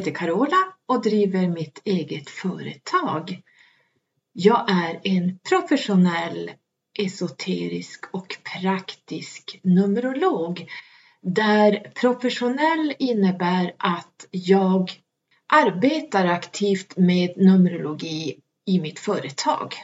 [0.00, 0.56] heter Carola
[0.88, 3.42] och driver mitt eget företag.
[4.32, 6.50] Jag är en professionell
[6.98, 10.66] esoterisk och praktisk numerolog
[11.22, 14.92] där professionell innebär att jag
[15.52, 19.74] arbetar aktivt med numerologi i mitt företag.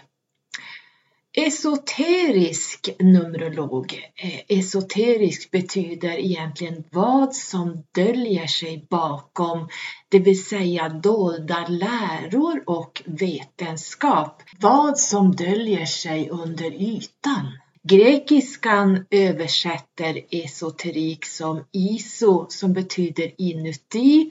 [1.38, 3.92] Esoterisk numerolog.
[4.16, 9.68] Eh, esoterisk betyder egentligen vad som döljer sig bakom,
[10.08, 14.42] det vill säga dolda läror och vetenskap.
[14.60, 17.58] Vad som döljer sig under ytan.
[17.82, 24.30] Grekiskan översätter esoterik som iso som betyder inuti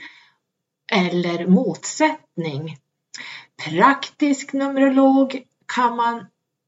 [0.91, 2.77] eller motsättning.
[3.65, 5.43] Praktisk numerolog
[5.75, 6.25] kan man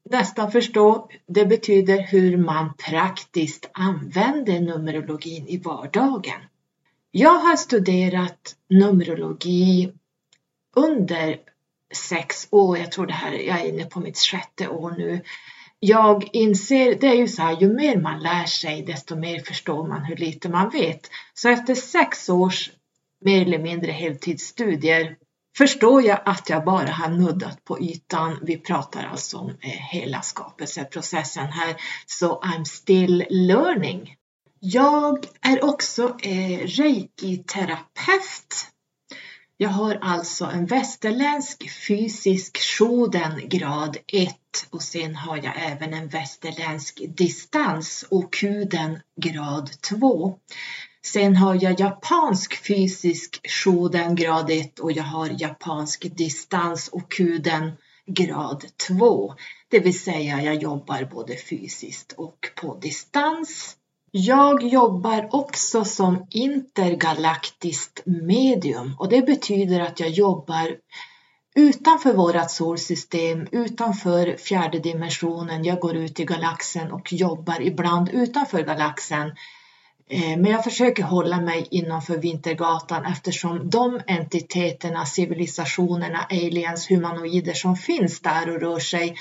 [0.10, 1.10] nästan förstå.
[1.28, 6.42] Det betyder hur man praktiskt använder numerologin i vardagen.
[7.12, 9.92] Jag har studerat numerologi
[10.76, 11.40] under
[11.94, 12.78] sex år.
[12.78, 15.22] Jag tror det här, jag är inne på mitt sjätte år nu.
[15.80, 19.88] Jag inser, det är ju så här, ju mer man lär sig desto mer förstår
[19.88, 21.10] man hur lite man vet.
[21.34, 22.72] Så efter sex års
[23.22, 25.16] mer eller mindre heltidsstudier
[25.58, 28.40] förstår jag att jag bara har nuddat på ytan.
[28.42, 34.16] Vi pratar alltså om eh, hela skapelseprocessen här, så I'm still learning.
[34.60, 38.68] Jag är också eh, reiki-terapeut.
[39.58, 44.36] Jag har alltså en västerländsk fysisk Shoden grad 1
[44.70, 50.40] och sen har jag även en västerländsk distans och kuden grad 2.
[51.14, 57.72] Sen har jag japansk fysisk Shoden grad 1 och jag har japansk distans och kuden
[58.06, 59.34] grad 2.
[59.70, 63.76] Det vill säga jag jobbar både fysiskt och på distans.
[64.12, 70.78] Jag jobbar också som intergalaktiskt medium och det betyder att jag jobbar
[71.56, 75.64] utanför vårat solsystem, utanför fjärde dimensionen.
[75.64, 79.32] Jag går ut i galaxen och jobbar ibland utanför galaxen
[80.10, 87.76] Eh, men jag försöker hålla mig innanför Vintergatan eftersom de entiteterna, civilisationerna, aliens, humanoider som
[87.76, 89.16] finns där och rör sig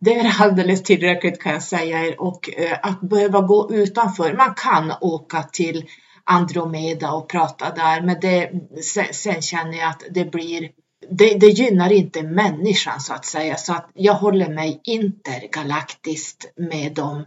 [0.00, 4.32] det är alldeles tillräckligt kan jag säga er och eh, att behöva gå utanför.
[4.32, 5.88] Man kan åka till
[6.24, 8.50] Andromeda och prata där men det,
[9.12, 10.70] sen känner jag att det blir
[11.10, 16.92] det, det gynnar inte människan så att säga så att jag håller mig intergalaktiskt med
[16.94, 17.24] de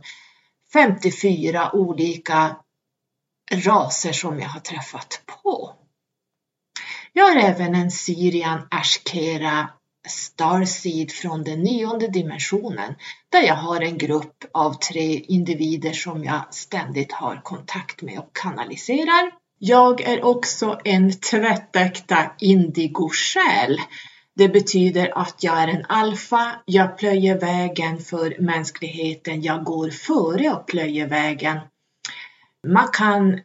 [0.73, 2.55] 54 olika
[3.51, 5.75] raser som jag har träffat på.
[7.13, 9.69] Jag har även en Syrian Ashkera
[10.07, 12.95] Starseed från den nionde dimensionen
[13.31, 18.35] där jag har en grupp av tre individer som jag ständigt har kontakt med och
[18.35, 19.31] kanaliserar.
[19.59, 23.77] Jag är också en tvättäkta indigo-själ.
[24.35, 30.49] Det betyder att jag är en alfa, jag plöjer vägen för mänskligheten, jag går före
[30.49, 31.59] och plöjer vägen
[32.67, 33.41] man kan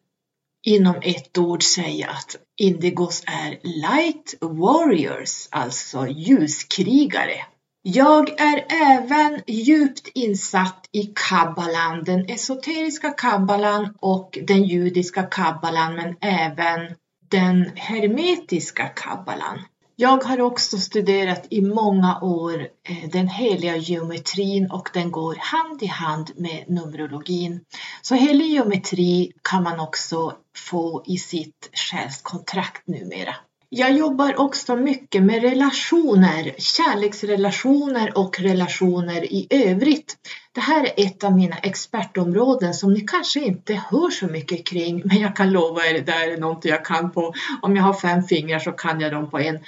[0.66, 7.37] inom ett ord säga att indigos är light warriors, alltså ljuskrigare.
[7.82, 16.16] Jag är även djupt insatt i kabbalan, den esoteriska kabbalan och den judiska kabbalan, men
[16.21, 16.94] även
[17.31, 19.59] den hermetiska kabbalan.
[19.99, 25.83] Jag har också studerat i många år eh, den heliga geometrin och den går hand
[25.83, 27.61] i hand med numerologin.
[28.03, 33.34] Så helig geometri kan man också få i sitt själskontrakt numera.
[33.69, 40.17] Jag jobbar också mycket med relationer, kärleksrelationer och relationer i övrigt.
[40.53, 45.03] Det här är ett av mina expertområden som ni kanske inte hör så mycket kring,
[45.05, 48.23] men jag kan lova er, det är något jag kan på, om jag har fem
[48.23, 49.59] fingrar så kan jag dem på en.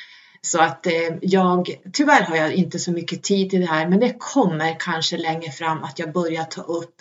[0.42, 4.00] Så att eh, jag, tyvärr har jag inte så mycket tid till det här, men
[4.00, 6.94] det kommer kanske längre fram att jag börjar ta upp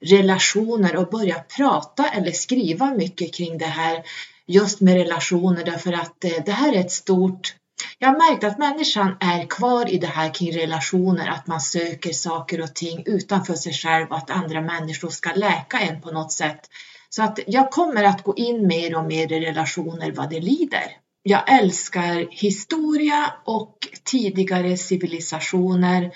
[0.00, 4.02] relationer och börja prata eller skriva mycket kring det här
[4.46, 7.54] just med relationer därför att eh, det här är ett stort
[7.98, 12.12] jag har märkt att människan är kvar i det här kring relationer, att man söker
[12.12, 16.32] saker och ting utanför sig själv och att andra människor ska läka en på något
[16.32, 16.60] sätt.
[17.08, 20.96] Så att jag kommer att gå in mer och mer i relationer vad det lider.
[21.22, 26.10] Jag älskar historia och tidigare civilisationer.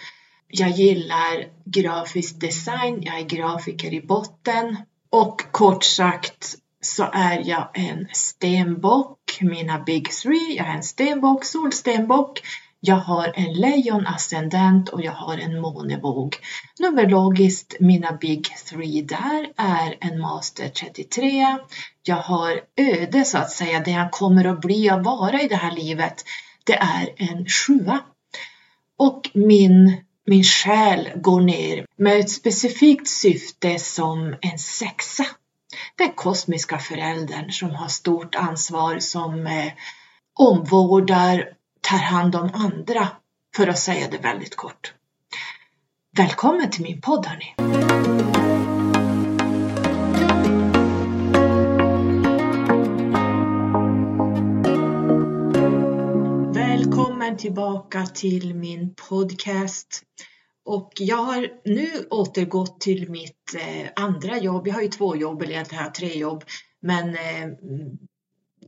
[0.49, 4.77] Jag gillar grafisk design, jag är grafiker i botten
[5.11, 10.57] och kort sagt så är jag en stenbock, mina big three.
[10.57, 12.41] Jag är en stenbock, solstenbock,
[12.87, 16.37] jag har en lejonascendent och jag har en månevåg.
[16.81, 21.59] Numerologiskt, mina big three där är en master 33.
[22.03, 25.57] Jag har öde så att säga, det jag kommer att bli och vara i det
[25.57, 26.25] här livet.
[26.65, 28.01] Det är en sjua.
[28.99, 29.97] Och min,
[30.27, 35.27] min själ går ner med ett specifikt syfte som en sexa.
[35.99, 39.73] Den kosmiska föräldern som har stort ansvar, som eh,
[40.39, 41.49] omvårdar
[41.85, 43.09] tar hand om andra,
[43.57, 44.95] för att säga det väldigt kort.
[46.17, 47.55] Välkommen till min podd hörni!
[56.55, 60.03] Välkommen tillbaka till min podcast.
[60.65, 64.69] Och jag har nu återgått till mitt eh, andra jobb.
[64.69, 66.45] Jag har ju två jobb, eller egentligen har jag tre jobb.
[66.83, 67.49] Men eh,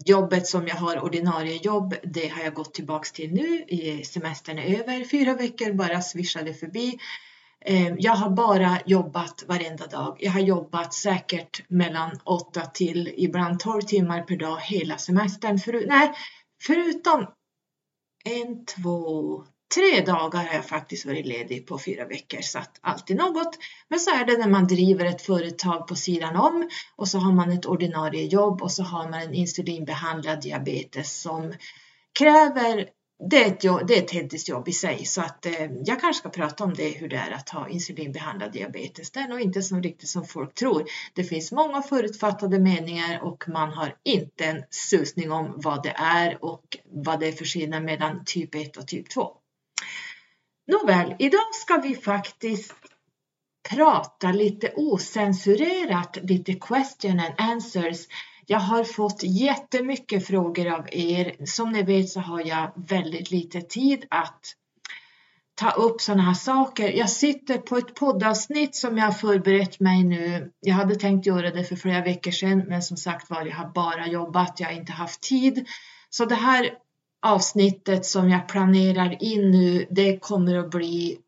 [0.07, 3.65] jobbet som jag har ordinarie jobb, det har jag gått tillbaks till nu.
[4.05, 6.99] Semestern är över, fyra veckor bara svischade förbi.
[7.61, 10.17] Eh, jag har bara jobbat varenda dag.
[10.21, 15.59] Jag har jobbat säkert mellan åtta till ibland tolv timmar per dag hela semestern.
[15.59, 16.13] För, nej,
[16.63, 17.27] förutom
[18.25, 19.45] en, två,
[19.75, 23.59] Tre dagar har jag faktiskt varit ledig på fyra veckor, så att alltid något.
[23.89, 27.33] Men så är det när man driver ett företag på sidan om och så har
[27.33, 31.55] man ett ordinarie jobb och så har man en insulinbehandlad diabetes som
[32.19, 32.89] kräver
[33.31, 36.21] det är, ett jobb, det är ett heltidsjobb i sig så att eh, jag kanske
[36.21, 39.11] ska prata om det, hur det är att ha insulinbehandlad diabetes.
[39.11, 40.85] Det är nog inte så riktigt som folk tror.
[41.15, 46.45] Det finns många förutfattade meningar och man har inte en susning om vad det är
[46.45, 49.31] och vad det är för skillnad mellan typ 1 och typ 2.
[50.69, 52.75] Nåväl, idag ska vi faktiskt
[53.71, 58.07] prata lite osensurerat, lite question and answers.
[58.47, 61.47] Jag har fått jättemycket frågor av er.
[61.47, 64.41] Som ni vet så har jag väldigt lite tid att
[65.55, 66.93] ta upp sådana här saker.
[66.93, 70.51] Jag sitter på ett poddavsnitt som jag har förberett mig nu.
[70.61, 73.69] Jag hade tänkt göra det för flera veckor sedan, men som sagt var, jag har
[73.69, 74.61] bara jobbat.
[74.61, 75.67] Jag har inte haft tid.
[76.11, 76.71] Så det här
[77.23, 81.19] avsnittet som jag planerar in nu, det kommer att bli,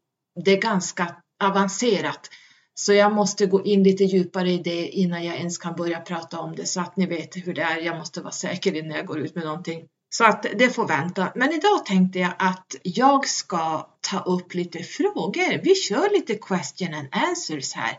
[0.44, 2.31] det är ganska avancerat.
[2.75, 6.40] Så jag måste gå in lite djupare i det innan jag ens kan börja prata
[6.40, 7.79] om det så att ni vet hur det är.
[7.79, 9.87] Jag måste vara säker innan jag går ut med någonting.
[10.11, 11.32] Så att det får vänta.
[11.35, 15.62] Men idag tänkte jag att jag ska ta upp lite frågor.
[15.64, 17.99] Vi kör lite question and answers här.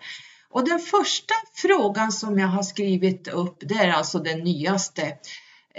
[0.49, 5.17] Och den första frågan som jag har skrivit upp, det är alltså den nyaste.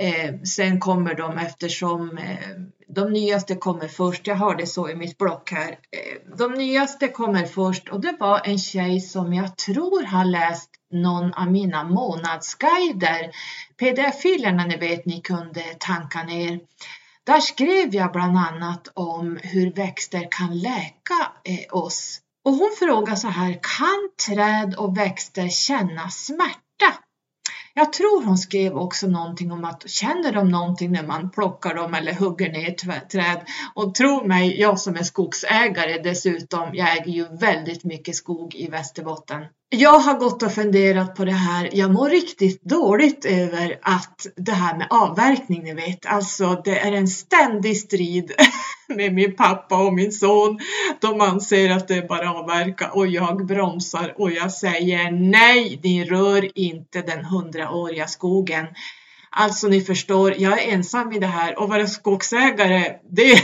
[0.00, 2.48] Eh, sen kommer de eftersom eh,
[2.88, 4.26] de nyaste kommer först.
[4.26, 5.70] Jag har det så i mitt block här.
[5.70, 10.70] Eh, de nyaste kommer först och det var en tjej som jag tror har läst
[10.92, 13.30] någon av mina månadsguider.
[13.76, 16.60] Pdf-filerna ni vet ni kunde tanka ner.
[17.24, 22.20] Där skrev jag bland annat om hur växter kan läka eh, oss.
[22.44, 26.94] Och hon frågar så här, kan träd och växter känna smärta?
[27.74, 31.94] Jag tror hon skrev också någonting om att känner de någonting när man plockar dem
[31.94, 32.70] eller hugger ner
[33.08, 33.40] träd?
[33.74, 38.68] Och tro mig, jag som är skogsägare dessutom, jag äger ju väldigt mycket skog i
[38.68, 39.44] Västerbotten.
[39.72, 41.70] Jag har gått och funderat på det här.
[41.72, 46.92] Jag mår riktigt dåligt över att det här med avverkning, ni vet, alltså det är
[46.92, 48.32] en ständig strid
[48.88, 50.58] med min pappa och min son.
[51.00, 56.04] De anser att det är bara avverka och jag bromsar och jag säger nej, ni
[56.04, 58.66] rör inte den hundraåriga skogen.
[59.30, 63.42] Alltså ni förstår, jag är ensam i det här och vara skogsägare, det,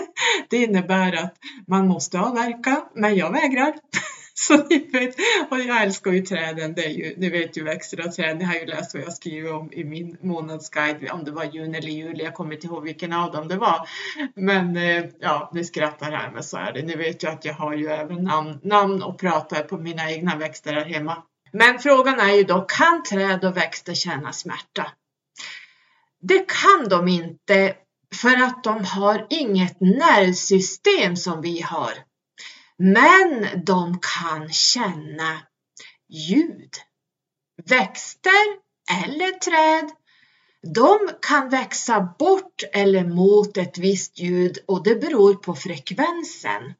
[0.50, 1.34] det innebär att
[1.68, 3.74] man måste avverka, men jag vägrar.
[4.40, 5.14] Så ni vet,
[5.50, 8.44] och jag älskar ju träden, det är ju, ni vet ju växter och träd, ni
[8.44, 11.88] har ju läst vad jag skriver om i min månadsguide, om det var juni eller
[11.88, 13.88] juli, jag kommer inte ihåg vilken av dem det var.
[14.34, 16.82] Men eh, ja, ni skrattar här, men så är det.
[16.82, 20.36] Ni vet ju att jag har ju även namn, namn och pratar på mina egna
[20.36, 21.22] växter här hemma.
[21.52, 24.86] Men frågan är ju då, kan träd och växter känna smärta?
[26.20, 27.74] Det kan de inte
[28.14, 32.07] för att de har inget nervsystem som vi har.
[32.78, 35.38] Men de kan känna
[36.08, 36.70] ljud.
[37.64, 38.68] Växter
[39.04, 39.90] eller träd,
[40.74, 46.74] de kan växa bort eller mot ett visst ljud och det beror på frekvensen.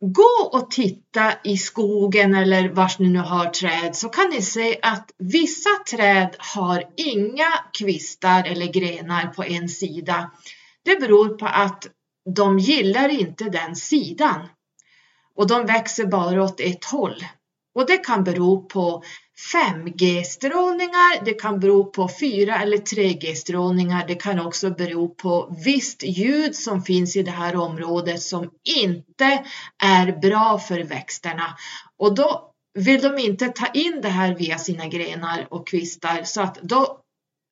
[0.00, 4.78] Gå och titta i skogen eller vars ni nu har träd så kan ni se
[4.82, 10.30] att vissa träd har inga kvistar eller grenar på en sida.
[10.84, 11.86] Det beror på att
[12.34, 14.48] de gillar inte den sidan
[15.36, 17.24] och de växer bara åt ett håll.
[17.74, 19.02] Och det kan bero på
[19.52, 26.56] 5G-strålningar, det kan bero på 4 eller 3G-strålningar, det kan också bero på visst ljud
[26.56, 29.44] som finns i det här området som inte
[29.82, 31.56] är bra för växterna.
[31.98, 36.40] Och då vill de inte ta in det här via sina grenar och kvistar så
[36.40, 37.00] att då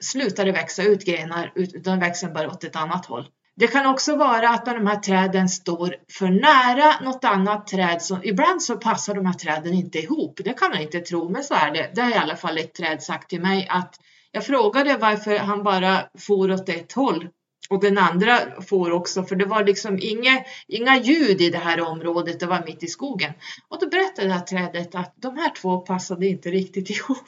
[0.04, 3.28] slutar det växa ut grenar utan växer bara åt ett annat håll.
[3.58, 8.02] Det kan också vara att när de här träden står för nära något annat träd,
[8.02, 10.40] Så ibland så passar de här träden inte ihop.
[10.44, 11.90] Det kan man inte tro, men så är det.
[11.94, 14.00] Det har i alla fall ett träd sagt till mig att
[14.32, 17.28] jag frågade varför han bara for åt ett håll
[17.70, 18.38] och den andra
[18.68, 22.64] får också, för det var liksom inga, inga ljud i det här området, det var
[22.66, 23.32] mitt i skogen.
[23.68, 27.18] Och då berättade det här trädet att de här två passade inte riktigt ihop.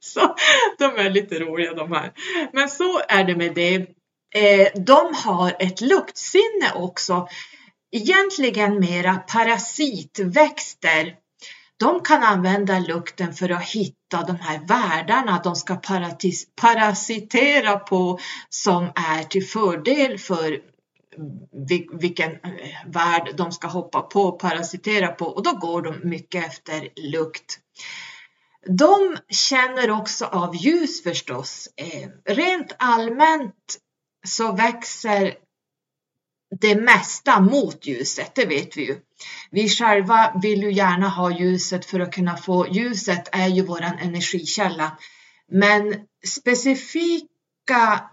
[0.00, 0.34] Så
[0.78, 2.12] de är lite roliga de här.
[2.52, 3.86] Men så är det med det.
[4.36, 7.28] Eh, de har ett luktsinne också.
[7.92, 11.14] Egentligen mera parasitväxter.
[11.78, 15.76] De kan använda lukten för att hitta de här världarna de ska
[16.56, 20.60] parasitera på som är till fördel för
[22.00, 22.38] vilken eh,
[22.86, 27.58] värld de ska hoppa på och parasitera på och då går de mycket efter lukt.
[28.66, 31.68] De känner också av ljus förstås.
[31.76, 33.80] Eh, rent allmänt
[34.26, 35.34] så växer
[36.60, 39.00] det mesta mot ljuset, det vet vi ju.
[39.50, 43.98] Vi själva vill ju gärna ha ljuset för att kunna få ljuset är ju våran
[43.98, 44.98] energikälla.
[45.48, 45.94] Men
[46.26, 48.10] specifika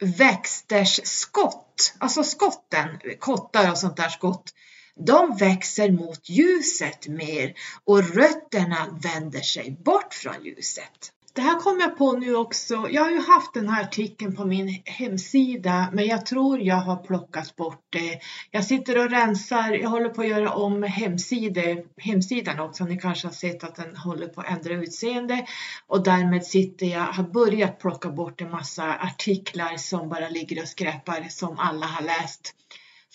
[0.00, 4.54] växters skott, alltså skotten, kottar och sånt där skott,
[4.96, 7.54] de växer mot ljuset mer
[7.84, 11.13] och rötterna vänder sig bort från ljuset.
[11.34, 12.88] Det här kom jag på nu också.
[12.90, 16.96] Jag har ju haft den här artikeln på min hemsida, men jag tror jag har
[16.96, 18.18] plockat bort det.
[18.50, 22.84] Jag sitter och rensar, jag håller på att göra om hemside, hemsidan också.
[22.84, 25.46] Ni kanske har sett att den håller på att ändra utseende
[25.86, 30.68] och därmed sitter jag, har börjat plocka bort en massa artiklar som bara ligger och
[30.68, 32.54] skräpar som alla har läst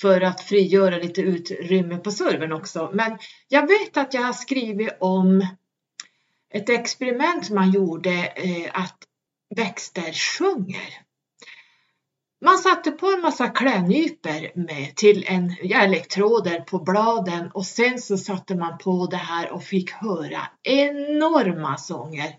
[0.01, 2.89] för att frigöra lite utrymme på servern också.
[2.93, 5.45] Men jag vet att jag har skrivit om
[6.53, 8.97] ett experiment som man gjorde eh, att
[9.55, 11.09] växter sjunger.
[12.41, 18.17] Man satte på en massa klädnypor med till en elektroder på bladen och sen så
[18.17, 22.35] satte man på det här och fick höra enorma sånger.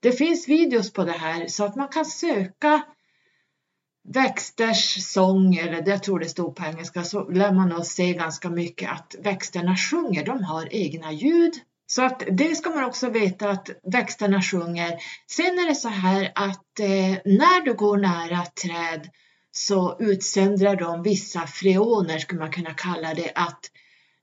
[0.00, 2.82] Det finns videos på det här så att man kan söka
[4.08, 8.50] växters sång, eller jag tror det stod på engelska, så lär man nog se ganska
[8.50, 10.24] mycket att växterna sjunger.
[10.24, 11.52] De har egna ljud
[11.94, 14.98] så att det ska man också veta att växterna sjunger.
[15.30, 19.08] Sen är det så här att eh, när du går nära träd
[19.52, 23.60] så utsöndrar de vissa freoner, skulle man kunna kalla det, att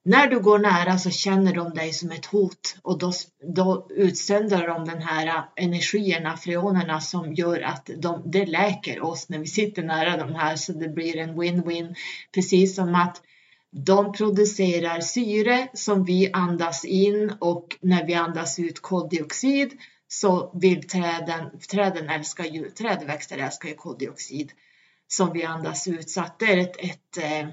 [0.05, 3.11] när du går nära så känner de dig som ett hot och då,
[3.55, 9.29] då utsöndrar de den här eh, energierna, freonerna som gör att de, det läker oss
[9.29, 11.95] när vi sitter nära de här så det blir en win-win.
[12.33, 13.21] Precis som att
[13.71, 19.71] de producerar syre som vi andas in och när vi andas ut koldioxid
[20.07, 24.51] så vill träden, träden älskar ju, trädväxter älskar ju koldioxid
[25.07, 26.09] som vi andas ut.
[26.09, 27.47] Så att det är ett, ett eh,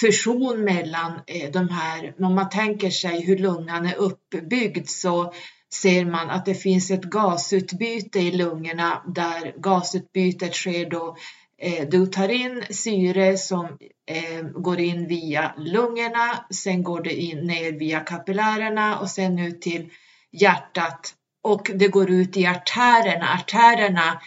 [0.00, 5.32] fusion mellan eh, de här, om man tänker sig hur lungan är uppbyggd så
[5.74, 11.16] ser man att det finns ett gasutbyte i lungorna där gasutbytet sker då
[11.62, 13.66] Eh, du tar in syre som
[14.10, 19.62] eh, går in via lungorna, sen går det in ner via kapillärerna och sen ut
[19.62, 19.90] till
[20.32, 21.14] hjärtat.
[21.42, 23.34] Och det går ut i artärerna.
[23.34, 24.20] Artärerna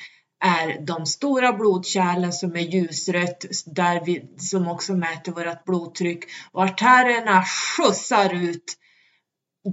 [0.43, 6.23] är de stora blodkärlen som är ljusrött, där vi, som också mäter vårt blodtryck.
[6.51, 8.73] Och artärerna skjutsar ut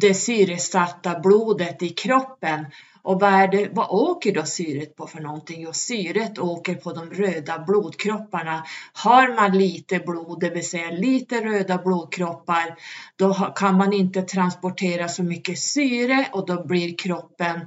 [0.00, 2.66] det syresatta blodet i kroppen
[3.04, 5.62] och vad, är det, vad åker då syret på för någonting?
[5.62, 8.66] Jo, syret åker på de röda blodkropparna.
[8.92, 12.76] Har man lite blod, det vill säga lite röda blodkroppar,
[13.16, 17.60] då kan man inte transportera så mycket syre och då blir kroppen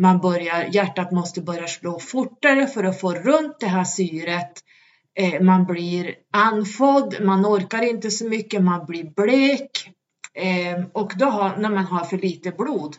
[0.00, 4.52] man börjar, hjärtat måste börja slå fortare för att få runt det här syret.
[5.14, 9.90] Eh, man blir andfådd, man orkar inte så mycket, man blir blek.
[10.34, 12.96] Eh, och då har, när man har för lite blod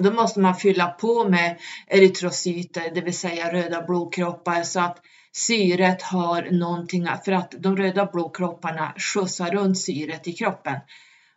[0.00, 4.98] då måste man fylla på med erytrocyter, det vill säga röda blodkroppar så att
[5.32, 10.76] syret har någonting, för att de röda blodkropparna skjutsar runt syret i kroppen.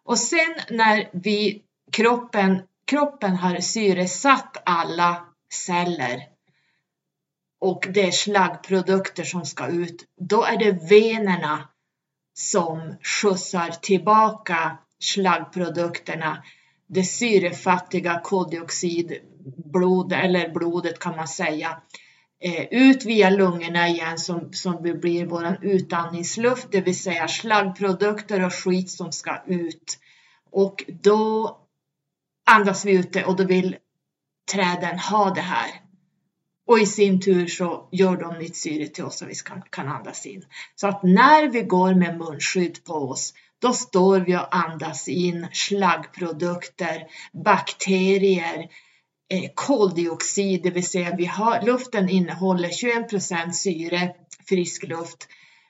[0.04, 6.22] Och sen när vi, kroppen, kroppen har syresatt alla celler
[7.62, 11.70] och det är slaggprodukter som ska ut, då är det venerna
[12.34, 16.44] som skjutsar tillbaka slaggprodukterna
[16.94, 21.82] det syrefattiga koldioxidblodet, eller blodet kan man säga,
[22.40, 28.54] eh, ut via lungorna igen som, som blir vår utandningsluft, det vill säga slaggprodukter och
[28.54, 30.00] skit som ska ut.
[30.52, 31.58] Och då
[32.46, 33.76] andas vi ut det och då vill
[34.52, 35.70] träden ha det här.
[36.68, 39.88] Och i sin tur så gör de nytt syre till oss så vi ska, kan
[39.88, 40.46] andas in.
[40.76, 45.48] Så att när vi går med munskydd på oss, då står vi och andas in
[45.52, 47.08] slaggprodukter,
[47.44, 48.68] bakterier,
[49.34, 54.14] eh, koldioxid, det vill säga vi har, luften innehåller 21 procent syre,
[54.50, 55.28] frisk luft.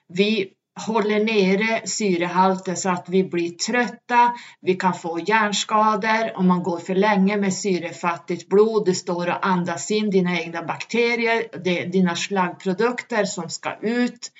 [0.08, 0.52] Vi
[0.86, 6.78] håller nere syrehalten så att vi blir trötta, vi kan få hjärnskador om man går
[6.78, 11.86] för länge med syrefattigt blod, du står och andas in dina egna bakterier, det är
[11.86, 14.32] dina slaggprodukter som ska ut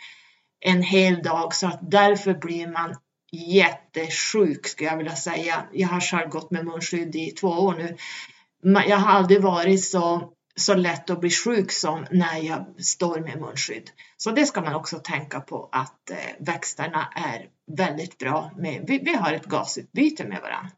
[0.60, 2.96] en hel dag så att därför blir man
[3.32, 5.66] jättesjuk skulle jag vilja säga.
[5.72, 7.96] Jag har själv gått med munskydd i två år nu.
[8.88, 13.40] Jag har aldrig varit så så lätt att bli sjuk som när jag står med
[13.40, 13.90] munskydd.
[14.16, 17.46] Så det ska man också tänka på att eh, växterna är
[17.76, 18.84] väldigt bra med.
[18.86, 20.70] Vi, vi har ett gasutbyte med varandra.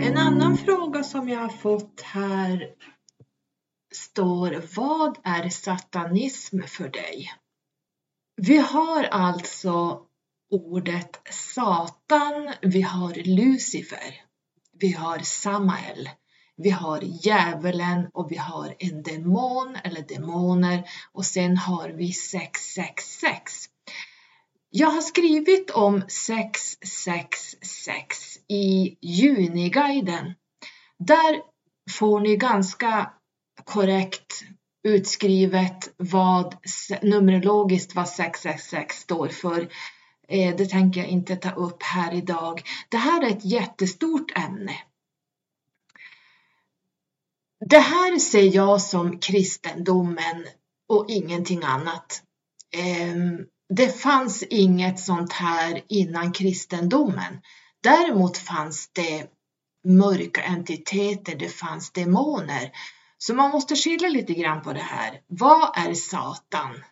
[0.00, 2.66] En annan fråga som jag har fått här
[3.92, 7.32] står Vad är satanism för dig?
[8.36, 10.02] Vi har alltså
[10.50, 14.14] ordet Satan, vi har Lucifer,
[14.72, 16.08] vi har Samael,
[16.56, 23.64] vi har djävulen och vi har en demon eller demoner och sen har vi 666.
[24.70, 30.34] Jag har skrivit om 666 i Juniguiden.
[30.98, 31.42] Där
[31.98, 33.12] får ni ganska
[33.70, 34.44] korrekt
[34.82, 36.56] utskrivet vad
[37.02, 39.68] numerologiskt vad 666 står för.
[40.28, 42.62] Eh, det tänker jag inte ta upp här idag.
[42.88, 44.76] Det här är ett jättestort ämne.
[47.66, 50.46] Det här ser jag som kristendomen
[50.88, 52.22] och ingenting annat.
[52.76, 57.40] Ehm, det fanns inget sånt här innan kristendomen.
[57.82, 59.26] Däremot fanns det
[59.88, 62.70] mörka entiteter, det fanns demoner.
[63.22, 65.20] Så man måste skilja lite grann på det här.
[65.26, 66.84] Vad är Satan?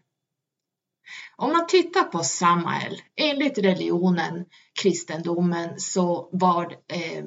[1.36, 4.44] Om man tittar på Samael, enligt religionen,
[4.82, 7.24] kristendomen, så var eh,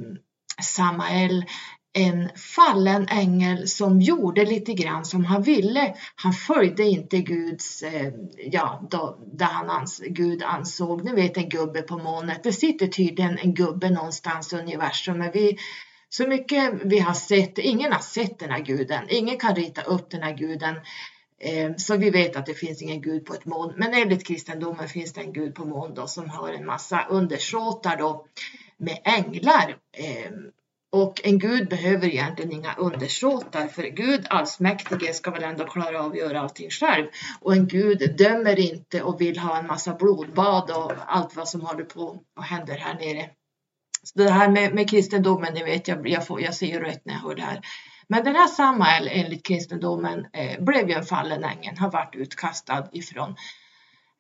[0.62, 1.46] Samael
[1.94, 5.96] en fallen ängel som gjorde lite grann som han ville.
[6.16, 11.50] Han följde inte Guds, eh, ja, då, där han ans Gud ansåg, ni vet en
[11.50, 12.44] gubbe på molnet.
[12.44, 15.58] Det sitter tydligen en gubbe någonstans i universum, men vi,
[16.14, 20.10] så mycket vi har sett, ingen har sett den här guden, ingen kan rita upp
[20.10, 20.76] den här guden.
[21.40, 23.74] Eh, så vi vet att det finns ingen gud på ett moln.
[23.78, 27.98] Men enligt kristendomen finns det en gud på moln då, som har en massa undersåtar
[27.98, 28.26] då
[28.78, 29.78] med änglar.
[29.98, 30.32] Eh,
[30.92, 36.12] och en gud behöver egentligen inga undersåtar för Gud allsmäktige ska väl ändå klara av
[36.12, 37.08] att göra allting själv.
[37.42, 41.62] Och en gud dömer inte och vill ha en massa blodbad och allt vad som
[41.62, 43.30] håller på och händer här nere.
[44.04, 47.06] Så det här med, med kristendomen, ni vet, jag, jag, får, jag ser ju rätt
[47.06, 47.62] när jag hör det här.
[48.08, 52.88] Men den här Samael enligt kristendomen eh, blev ju en fallen ängel, har varit utkastad
[52.92, 53.36] ifrån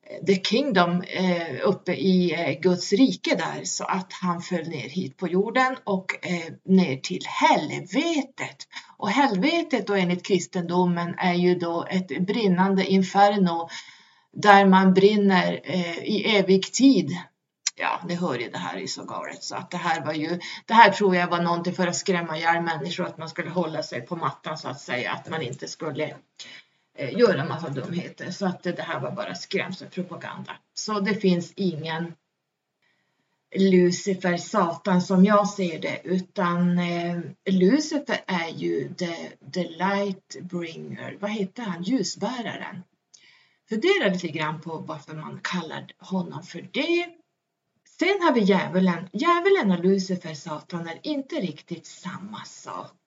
[0.10, 4.89] eh, the kingdom eh, uppe i eh, Guds rike där så att han föll ner
[4.89, 8.67] hit på jorden och eh, ner till helvetet.
[8.98, 13.70] Och helvetet då enligt kristendomen är ju då ett brinnande inferno
[14.34, 17.17] där man brinner eh, i evig tid
[17.75, 20.39] ja, ni hör ju det här är så galet så att det här var ju,
[20.65, 23.84] det här tror jag var någonting för att skrämma ihjäl människor, att man skulle hålla
[23.84, 26.15] sig på mattan så att säga, att man inte skulle
[26.97, 28.31] eh, göra massa dumheter.
[28.31, 30.51] Så att det, det här var bara skrämselpropaganda.
[30.73, 32.13] Så det finns ingen
[33.55, 39.15] Lucifer, Satan som jag ser det, utan eh, Lucifer är ju the,
[39.53, 42.84] the light bringer, vad heter han, ljusbäraren.
[43.69, 47.20] Fundera lite grann på varför man kallar honom för det
[48.02, 49.10] Sen har vi djävulen.
[49.14, 52.98] Djävulen och Lucifer, Satan, är inte riktigt samma sak.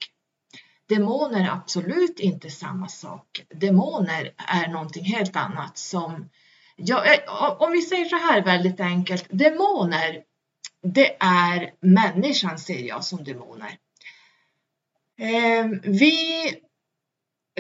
[0.88, 3.26] Demoner är absolut inte samma sak.
[3.54, 6.30] Demoner är någonting helt annat som,
[6.76, 10.22] ja, eh, om vi säger så här väldigt enkelt, demoner,
[10.82, 13.78] det är människan ser jag som demoner.
[15.18, 16.14] Ehm, vi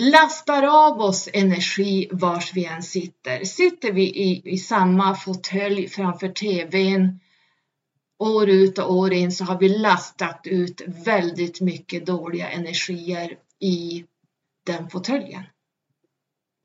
[0.00, 3.44] lastar av oss energi vars vi än sitter.
[3.44, 7.20] Sitter vi i, i samma fåtölj framför TVn
[8.24, 14.04] år ut och år in så har vi lastat ut väldigt mycket dåliga energier i
[14.66, 15.42] den fåtöljen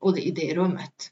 [0.00, 1.10] och i det rummet.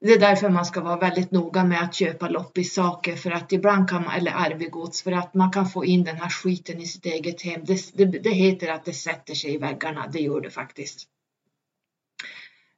[0.00, 3.88] det är därför man ska vara väldigt noga med att köpa loppissaker för att ibland
[3.88, 7.06] kan man, eller arvegods, för att man kan få in den här skiten i sitt
[7.06, 7.64] eget hem.
[7.64, 11.08] Det, det, det heter att det sätter sig i väggarna, det gör det faktiskt.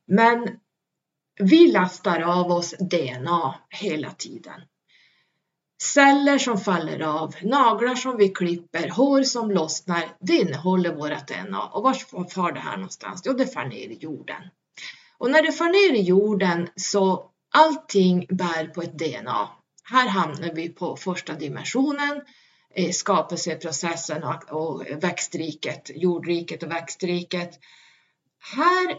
[0.07, 0.49] Men
[1.41, 4.61] vi lastar av oss DNA hela tiden.
[5.83, 11.63] Celler som faller av, naglar som vi klipper, hår som lossnar, det innehåller vårt DNA.
[11.63, 13.23] Och var far det här någonstans?
[13.25, 14.43] Jo, det far ner i jorden.
[15.19, 19.49] Och när det far ner i jorden så allting bär på ett DNA.
[19.85, 22.21] Här hamnar vi på första dimensionen,
[22.93, 27.59] skapelseprocessen och växtriket, jordriket och växtriket.
[28.57, 28.99] Här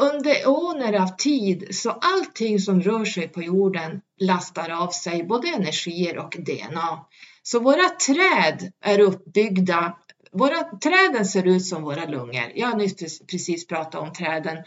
[0.00, 5.48] under åner av tid så allting som rör sig på jorden lastar av sig både
[5.48, 7.06] energier och DNA.
[7.42, 9.96] Så våra träd är uppbyggda,
[10.32, 12.52] våra träden ser ut som våra lungor.
[12.54, 14.58] Jag har nyss precis pratat om träden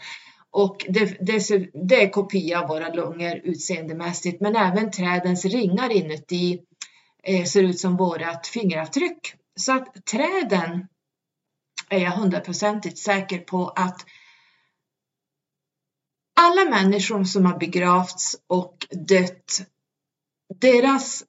[0.50, 6.60] och det, det, det är kopia av våra lungor utseendemässigt men även trädens ringar inuti
[7.22, 9.34] eh, ser ut som vårat fingeravtryck.
[9.56, 10.86] Så att träden
[11.88, 14.04] är jag hundraprocentigt säker på att
[16.36, 19.62] alla människor som har begravts och dött,
[20.60, 21.24] deras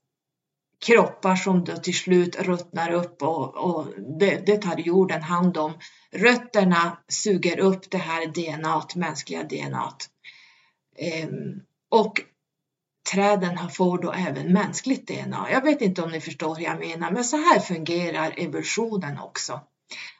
[0.86, 3.88] kroppar som då till slut ruttnar upp och, och
[4.20, 5.74] det, det, tar jorden hand om.
[6.12, 9.94] Rötterna suger upp det här DNA, mänskliga DNA.
[10.98, 12.22] Ehm, och
[13.12, 15.48] träden får då även mänskligt DNA.
[15.52, 19.62] Jag vet inte om ni förstår hur jag menar, men så här fungerar evolutionen också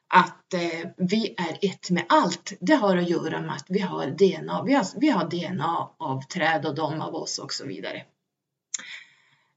[0.08, 2.54] att eh, vi är ett med allt.
[2.60, 4.64] Det har att göra med att vi har DNA.
[4.64, 8.04] Vi har, vi har DNA av träd och de av oss och så vidare.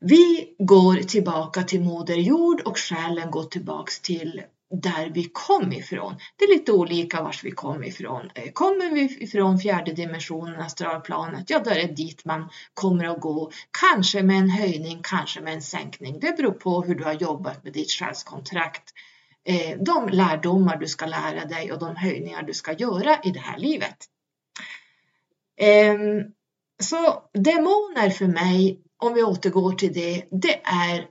[0.00, 6.14] Vi går tillbaka till Moder Jord och själen går tillbaks till där vi kom ifrån.
[6.36, 8.30] Det är lite olika vars vi kom ifrån.
[8.34, 13.20] Eh, kommer vi ifrån fjärde dimensionen, astralplanet, ja då är det dit man kommer att
[13.20, 13.50] gå.
[13.80, 16.20] Kanske med en höjning, kanske med en sänkning.
[16.20, 18.92] Det beror på hur du har jobbat med ditt själskontrakt
[19.44, 23.40] Eh, de lärdomar du ska lära dig och de höjningar du ska göra i det
[23.40, 23.96] här livet.
[25.60, 26.24] Ehm,
[26.82, 31.06] så demoner för mig, om vi återgår till det, det är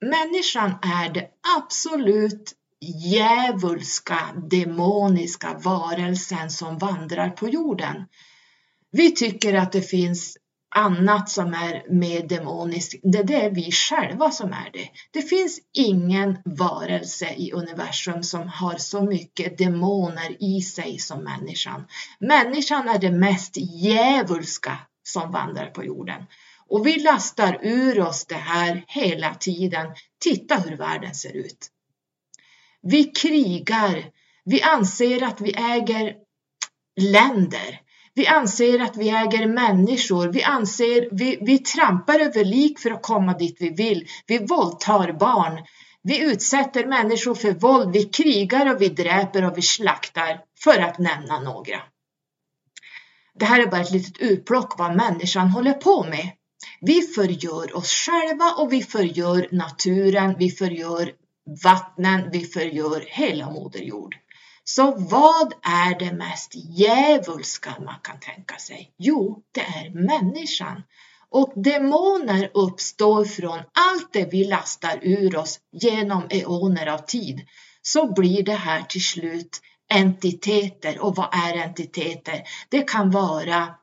[0.00, 4.18] människan är det absolut djävulska,
[4.50, 8.04] demoniska varelsen som vandrar på jorden.
[8.90, 10.36] Vi tycker att det finns
[10.70, 14.88] annat som är mer demoniskt, det, det är vi själva som är det.
[15.10, 21.86] Det finns ingen varelse i universum som har så mycket demoner i sig som människan.
[22.20, 26.26] Människan är det mest djävulska som vandrar på jorden.
[26.68, 29.86] Och vi lastar ur oss det här hela tiden.
[30.18, 31.70] Titta hur världen ser ut.
[32.82, 34.04] Vi krigar.
[34.44, 36.14] Vi anser att vi äger
[37.00, 37.80] länder.
[38.14, 40.28] Vi anser att vi äger människor.
[40.28, 44.06] Vi anser vi, vi trampar över lik för att komma dit vi vill.
[44.26, 45.58] Vi våldtar barn.
[46.02, 47.92] Vi utsätter människor för våld.
[47.92, 51.82] Vi krigar och vi dräper och vi slaktar för att nämna några.
[53.34, 56.30] Det här är bara ett litet utplock vad människan håller på med.
[56.80, 61.12] Vi förgör oss själva och vi förgör naturen, vi förgör
[61.64, 64.16] vattnen, vi förgör hela Moder Jord.
[64.76, 68.92] Så vad är det mest djävulska man kan tänka sig?
[68.98, 70.82] Jo, det är människan.
[71.30, 77.40] Och demoner uppstår från allt det vi lastar ur oss genom eoner av tid.
[77.82, 80.98] Så blir det här till slut entiteter.
[80.98, 82.42] Och vad är entiteter?
[82.68, 83.74] Det kan vara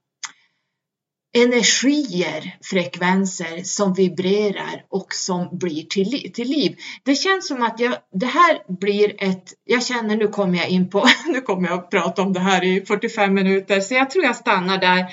[1.34, 6.78] energier, frekvenser som vibrerar och som blir till, till liv.
[7.04, 10.90] Det känns som att jag, det här blir ett, jag känner nu kommer jag in
[10.90, 14.26] på, nu kommer jag att prata om det här i 45 minuter så jag tror
[14.26, 15.06] jag stannar där.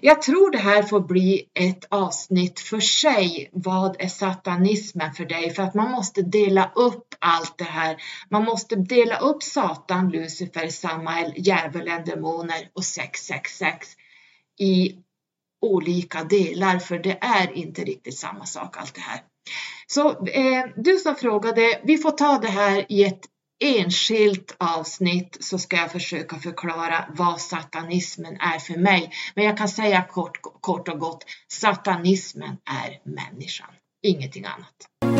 [0.00, 3.50] Jag tror det här får bli ett avsnitt för sig.
[3.52, 5.50] Vad är satanismen för dig?
[5.50, 7.96] För att man måste dela upp allt det här.
[8.30, 13.88] Man måste dela upp Satan, Lucifer, Samael, djävulen, demoner och 666
[14.58, 14.96] i
[15.62, 19.20] olika delar för det är inte riktigt samma sak allt det här.
[19.86, 23.20] Så eh, du som frågade, vi får ta det här i ett
[23.64, 29.12] enskilt avsnitt så ska jag försöka förklara vad satanismen är för mig.
[29.34, 33.70] Men jag kan säga kort, kort och gott, satanismen är människan,
[34.02, 35.11] ingenting annat.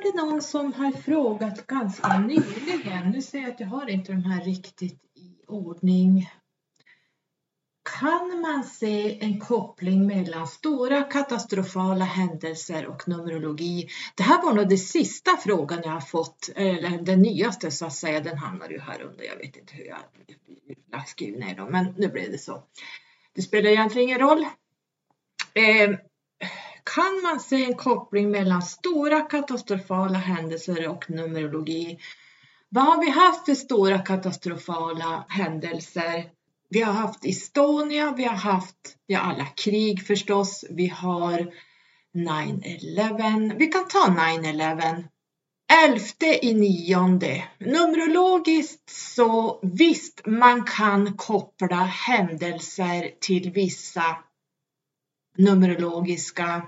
[0.00, 3.10] Var det någon som har frågat ganska nyligen.
[3.10, 6.30] Nu ser jag att jag har inte de här riktigt i ordning.
[8.00, 13.88] Kan man se en koppling mellan stora katastrofala händelser och Numerologi?
[14.16, 17.94] Det här var nog den sista frågan jag har fått, eller den nyaste så att
[17.94, 19.24] säga, den hamnar ju här under.
[19.24, 19.98] Jag vet inte hur jag
[20.92, 22.62] lagt skrivit ner dem, men nu blev det så.
[23.34, 24.46] Det spelar egentligen ingen roll.
[25.54, 25.90] Eh,
[26.84, 31.98] kan man se en koppling mellan stora katastrofala händelser och Numerologi?
[32.68, 36.30] Vad har vi haft för stora katastrofala händelser?
[36.68, 41.52] Vi har haft Estonia, vi har haft ja, alla krig förstås, vi har
[42.14, 43.58] 9-11.
[43.58, 45.04] Vi kan ta 9-11.
[45.84, 47.44] Elfte i nionde.
[47.58, 54.16] Numerologiskt så visst, man kan koppla händelser till vissa
[55.38, 56.62] numerologiska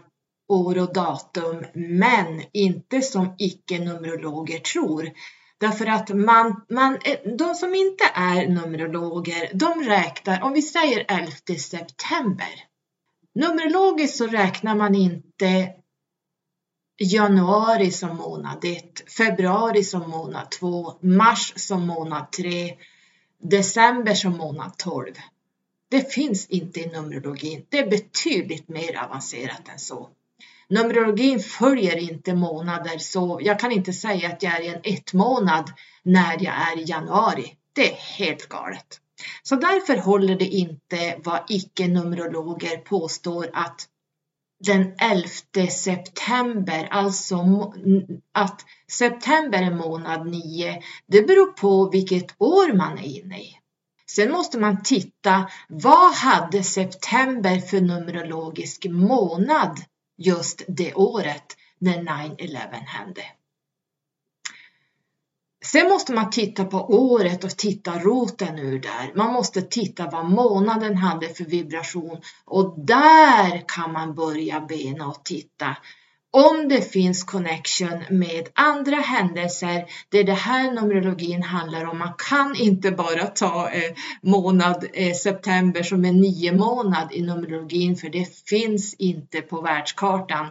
[0.49, 5.11] år och datum, men inte som icke-numerologer tror.
[5.59, 11.05] Därför att man, man, eh, de som inte är numerologer, de räknar, om vi säger
[11.09, 12.49] 11 september.
[13.35, 15.75] Numerologiskt så räknar man inte
[16.99, 22.75] januari som månad 1, februari som månad 2, mars som månad 3,
[23.39, 25.15] december som månad 12.
[25.93, 27.67] Det finns inte i numerologin.
[27.69, 30.09] Det är betydligt mer avancerat än så.
[30.69, 35.13] Numerologin följer inte månader så jag kan inte säga att jag är i en ett
[35.13, 35.71] månad
[36.03, 37.57] när jag är i januari.
[37.73, 39.01] Det är helt galet.
[39.43, 43.89] Så därför håller det inte vad icke-numerologer påstår att
[44.65, 47.37] den 11 september, alltså
[48.33, 53.62] att september är månad 9, det beror på vilket år man är inne i.
[54.15, 59.81] Sen måste man titta, vad hade september för numerologisk månad
[60.19, 63.23] just det året när 9-11 hände.
[65.65, 69.13] Sen måste man titta på året och titta roten ur där.
[69.15, 75.25] Man måste titta vad månaden hade för vibration och där kan man börja bena och
[75.25, 75.77] titta
[76.35, 81.99] om det finns connection med andra händelser, det är det här numerologin handlar om.
[81.99, 83.93] Man kan inte bara ta eh,
[84.23, 90.47] månad eh, september som en nio månad i numerologin, för det finns inte på världskartan.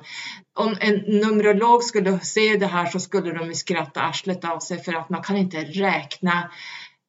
[0.55, 4.93] Om en numerolog skulle se det här så skulle de skratta arslet av sig för
[4.93, 6.51] att man kan inte räkna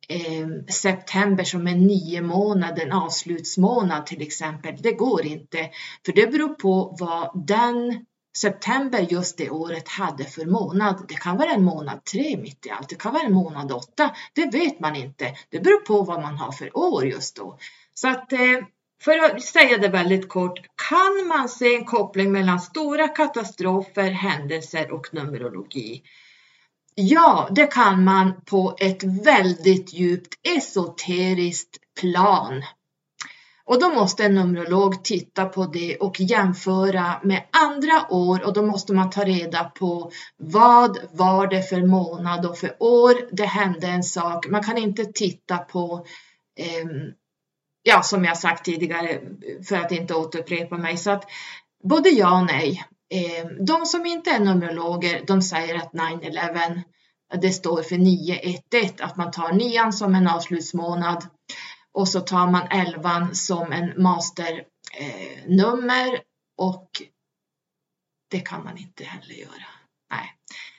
[0.09, 4.75] eh, september som en nio månad, en avslutsmånad till exempel.
[4.79, 5.71] Det går inte,
[6.07, 8.07] för det beror på vad den
[8.37, 11.05] september just det året hade för månad.
[11.09, 14.15] Det kan vara en månad tre mitt i allt, det kan vara en månad åtta.
[14.33, 15.37] Det vet man inte.
[15.51, 17.59] Det beror på vad man har för år just då.
[17.95, 18.39] Så att eh,
[19.03, 24.91] för att säga det väldigt kort, kan man se en koppling mellan stora katastrofer, händelser
[24.91, 26.03] och numerologi?
[26.95, 32.63] Ja, det kan man på ett väldigt djupt esoteriskt plan.
[33.73, 38.63] Och då måste en numerolog titta på det och jämföra med andra år och då
[38.63, 43.87] måste man ta reda på vad var det för månad och för år det hände
[43.87, 44.47] en sak.
[44.49, 46.07] Man kan inte titta på,
[46.59, 46.87] eh,
[47.83, 49.21] ja som jag sagt tidigare
[49.69, 51.25] för att inte återupprepa mig, så att
[51.85, 52.85] både ja och nej.
[53.15, 56.83] Eh, de som inte är numerologer, de säger att 9-11
[57.41, 61.27] det står för 911, att man tar nian som en avslutsmånad
[61.95, 66.21] och så tar man elvan som en masternummer eh,
[66.57, 66.89] och
[68.31, 69.65] det kan man inte heller göra.
[70.11, 70.35] Nej.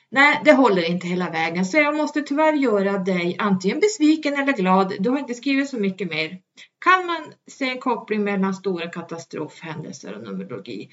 [0.10, 4.54] Nej, det håller inte hela vägen så jag måste tyvärr göra dig antingen besviken eller
[4.54, 4.93] glad.
[4.99, 6.39] Du har inte skrivit så mycket mer.
[6.86, 10.89] Kan man se en koppling mellan stora katastrofhändelser och numerologi?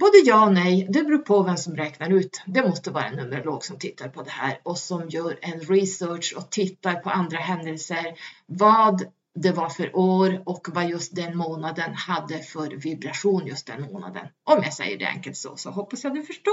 [0.00, 2.42] Både ja och nej, det beror på vem som räknar ut.
[2.46, 6.34] Det måste vara en numerolog som tittar på det här och som gör en research
[6.36, 8.14] och tittar på andra händelser.
[8.46, 9.02] Vad
[9.36, 14.26] det var för år och vad just den månaden hade för vibration just den månaden.
[14.44, 16.52] Om jag säger det enkelt så, så hoppas jag du förstår.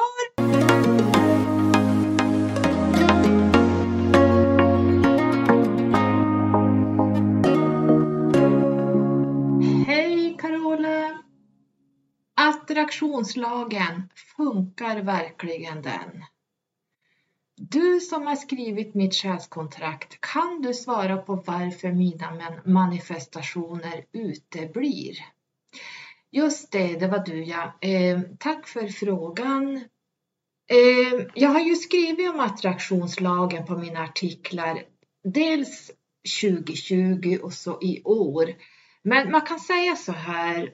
[9.85, 11.23] Hej Carola!
[12.35, 16.23] Attraktionslagen, funkar verkligen den?
[17.55, 25.17] Du som har skrivit mitt själskontrakt, kan du svara på varför mina manifestationer uteblir?
[26.31, 27.77] Just det, det var du ja.
[27.81, 29.75] Eh, tack för frågan.
[30.71, 34.83] Eh, jag har ju skrivit om attraktionslagen på mina artiklar,
[35.23, 35.91] dels
[36.41, 38.53] 2020 och så i år.
[39.03, 40.73] Men man kan säga så här,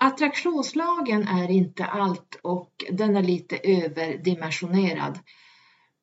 [0.00, 5.18] attraktionslagen är inte allt och den är lite överdimensionerad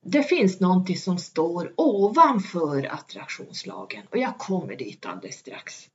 [0.06, 5.88] det finns någonting som står ovanför attraktionslagen och jag kommer dit alldeles strax.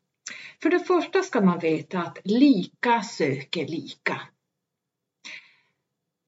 [0.62, 4.20] För det första ska man veta att lika söker lika.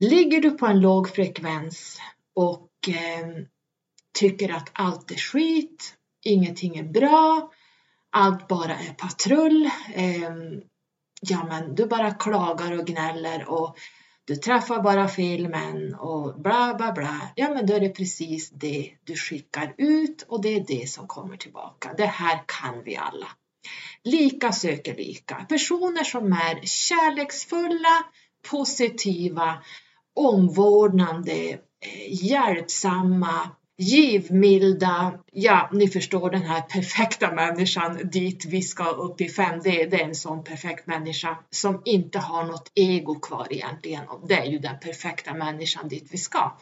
[0.01, 1.99] Ligger du på en låg frekvens
[2.35, 3.45] och eh,
[4.19, 7.53] tycker att allt är skit, ingenting är bra,
[8.11, 10.31] allt bara är patrull, eh,
[11.21, 13.79] ja men du bara klagar och gnäller och
[14.29, 17.21] du träffar bara fel män och bla bla bla.
[17.35, 21.07] Ja men då är det precis det du skickar ut och det är det som
[21.07, 21.95] kommer tillbaka.
[21.97, 23.29] Det här kan vi alla.
[24.05, 25.35] Lika söker lika.
[25.49, 28.05] Personer som är kärleksfulla,
[28.51, 29.63] positiva,
[30.15, 39.21] omvårdnande, eh, hjälpsamma, givmilda, ja, ni förstår den här perfekta människan dit vi ska upp
[39.21, 39.63] i 5D.
[39.63, 44.09] det är en sån perfekt människa som inte har något ego kvar egentligen.
[44.09, 46.59] Och det är ju den perfekta människan dit vi ska.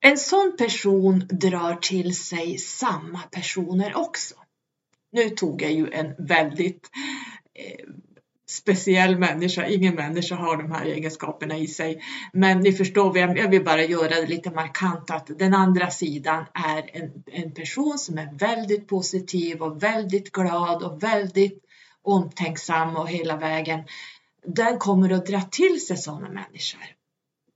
[0.00, 4.34] En sån person drar till sig samma personer också.
[5.12, 6.90] Nu tog jag ju en väldigt
[7.54, 7.86] eh,
[8.50, 9.66] speciell människa.
[9.66, 12.02] Ingen människa har de här egenskaperna i sig.
[12.32, 16.96] Men ni förstår, jag vill bara göra det lite markant att den andra sidan är
[16.96, 21.64] en, en person som är väldigt positiv och väldigt glad och väldigt
[22.02, 23.80] omtänksam och hela vägen.
[24.46, 26.82] Den kommer att dra till sig sådana människor.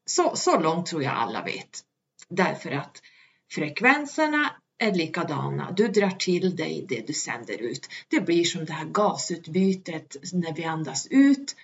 [0.07, 1.81] Så, så långt tror jag alla vet.
[2.29, 3.03] Därför att
[3.51, 4.51] frekvenserna
[4.83, 5.73] är likadana.
[5.77, 7.89] Du drar till dig det du sänder ut.
[8.09, 11.57] Det blir som det här gasutbytet när vi andas ut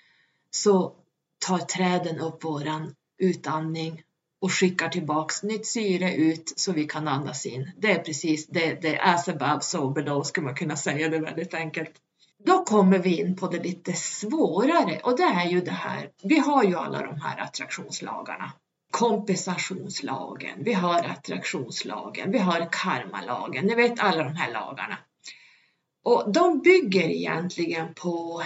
[0.50, 0.92] så
[1.46, 4.02] tar träden upp våran utandning
[4.40, 7.70] och skickar tillbaks nytt syre ut så vi kan andas in.
[7.76, 11.18] Det är precis det, det är as above so below skulle man kunna säga det
[11.18, 11.92] väldigt enkelt.
[12.44, 16.10] Då kommer vi in på det lite svårare och det är ju det här.
[16.22, 18.52] Vi har ju alla de här attraktionslagarna
[18.90, 24.98] kompensationslagen, vi har attraktionslagen, vi har karmalagen, ni vet alla de här lagarna.
[26.02, 28.42] Och de bygger egentligen på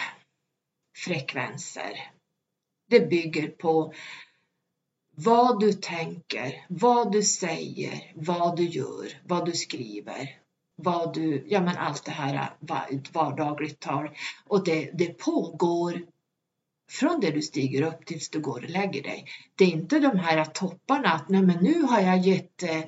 [0.97, 2.11] frekvenser.
[2.91, 3.95] Det bygger på
[5.17, 10.39] vad du tänker, vad du säger, vad du gör, vad du skriver,
[10.77, 12.35] vad du, ja men allt det här
[12.69, 14.11] eh, vardagligt tal.
[14.47, 16.03] Och det, det pågår
[16.93, 19.25] från det du stiger upp tills du går och lägger dig.
[19.55, 22.83] Det är inte de här topparna att nej men nu har jag gett eh,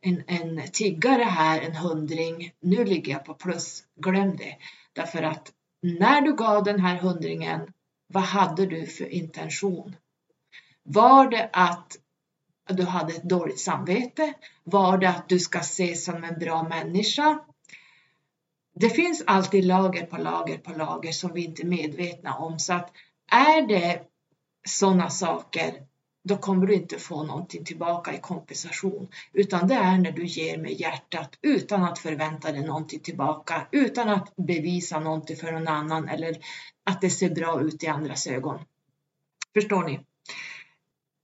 [0.00, 3.84] en, en tiggare här en hundring, nu ligger jag på plus.
[3.96, 4.56] Glöm det.
[4.92, 7.72] Därför att när du gav den här hundringen,
[8.06, 9.96] vad hade du för intention?
[10.82, 11.96] Var det att
[12.68, 14.34] du hade ett dåligt samvete?
[14.64, 17.38] Var det att du ska ses som en bra människa?
[18.74, 22.72] Det finns alltid lager på lager på lager som vi inte är medvetna om så
[22.72, 22.92] att
[23.30, 24.02] är det
[24.68, 25.74] sådana saker,
[26.24, 30.58] då kommer du inte få någonting tillbaka i kompensation, utan det är när du ger
[30.58, 36.08] med hjärtat utan att förvänta dig någonting tillbaka, utan att bevisa någonting för någon annan
[36.08, 36.36] eller
[36.84, 38.60] att det ser bra ut i andras ögon.
[39.54, 40.00] Förstår ni?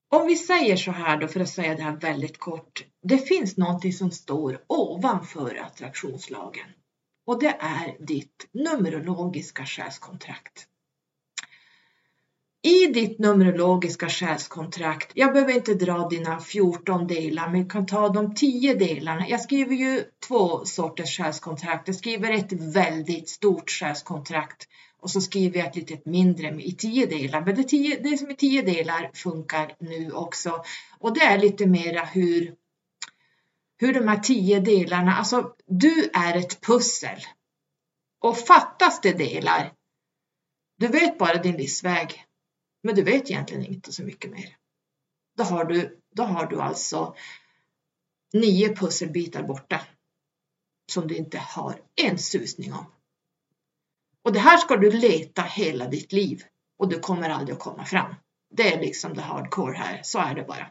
[0.08, 2.84] Om vi säger så här då, för att säga det här väldigt kort.
[3.02, 6.66] Det finns någonting som står ovanför attraktionslagen
[7.26, 10.68] och det är ditt numerologiska själskontrakt
[12.64, 18.08] i ditt numerologiska själskontrakt, jag behöver inte dra dina 14 delar, men du kan ta
[18.08, 19.28] de 10 delarna.
[19.28, 21.88] Jag skriver ju två sorters själskontrakt.
[21.88, 24.68] Jag skriver ett väldigt stort själskontrakt
[25.00, 27.40] och så skriver jag ett litet mindre i 10 delar.
[27.40, 30.64] Men det, tio, det som är 10 delar funkar nu också.
[30.98, 32.54] Och det är lite mera hur,
[33.78, 37.18] hur de här 10 delarna, alltså du är ett pussel.
[38.20, 39.72] Och fattas det delar,
[40.78, 42.23] du vet bara din livsväg
[42.84, 44.56] men du vet egentligen inte så mycket mer.
[45.36, 47.14] Då har du, då har du alltså
[48.32, 49.80] nio pusselbitar borta
[50.92, 52.86] som du inte har en susning om.
[54.22, 56.42] Och det här ska du leta hela ditt liv
[56.78, 58.14] och du kommer aldrig att komma fram.
[58.50, 60.70] Det är liksom det hardcore här, så är det bara.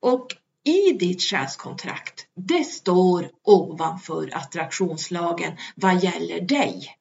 [0.00, 0.26] Och
[0.64, 6.96] i ditt själskontrakt, det står ovanför attraktionslagen vad gäller dig.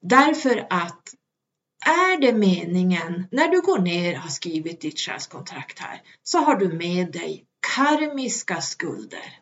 [0.00, 1.14] Därför att
[1.84, 6.56] är det meningen, när du går ner och har skrivit ditt själskontrakt här, så har
[6.56, 7.44] du med dig
[7.76, 9.40] karmiska skulder.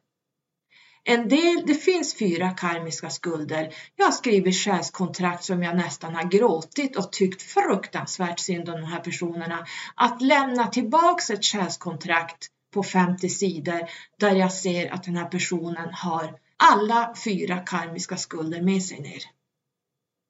[1.05, 3.75] En del, det finns fyra karmiska skulder.
[3.97, 8.87] Jag har skrivit själskontrakt som jag nästan har gråtit och tyckt fruktansvärt synd om de
[8.87, 9.67] här personerna.
[9.95, 13.81] Att lämna tillbaks ett själskontrakt på 50 sidor
[14.19, 19.23] där jag ser att den här personen har alla fyra karmiska skulder med sig ner.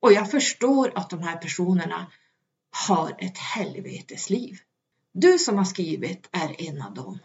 [0.03, 2.07] Och jag förstår att de här personerna
[2.87, 4.59] har ett helvetesliv.
[5.13, 7.19] Du som har skrivit är en av dem.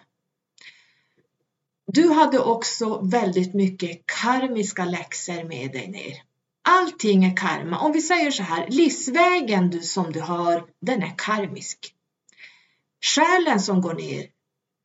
[1.88, 6.14] Du hade också väldigt mycket karmiska läxor med dig ner.
[6.62, 7.80] Allting är karma.
[7.80, 11.94] Om vi säger så här, livsvägen du, som du har, den är karmisk.
[13.02, 14.28] Själen som går ner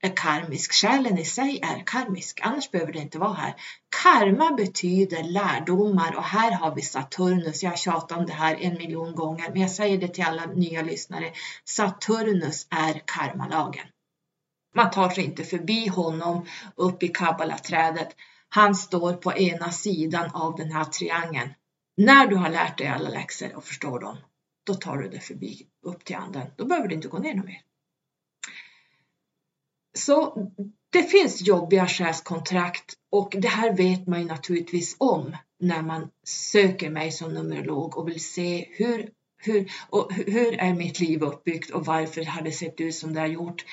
[0.02, 0.72] är karmisk.
[0.72, 3.54] Själen i sig är karmisk, annars behöver det inte vara här.
[4.02, 7.62] Karma betyder lärdomar och här har vi Saturnus.
[7.62, 10.46] Jag har tjatat om det här en miljon gånger, men jag säger det till alla
[10.46, 11.32] nya lyssnare.
[11.64, 13.86] Saturnus är karmalagen.
[14.74, 16.46] Man tar sig inte förbi honom
[16.76, 18.08] upp i kabbalaträdet.
[18.48, 21.50] Han står på ena sidan av den här triangeln.
[21.96, 24.16] När du har lärt dig alla läxor och förstår dem,
[24.66, 26.46] då tar du dig förbi upp till anden.
[26.56, 27.60] Då behöver du inte gå ner mer.
[29.94, 30.48] Så
[30.90, 36.90] det finns jobbiga själskontrakt och det här vet man ju naturligtvis om när man söker
[36.90, 41.86] mig som numerolog och vill se hur, hur, och hur är mitt liv uppbyggt och
[41.86, 43.64] varför har det sett ut som det har gjort.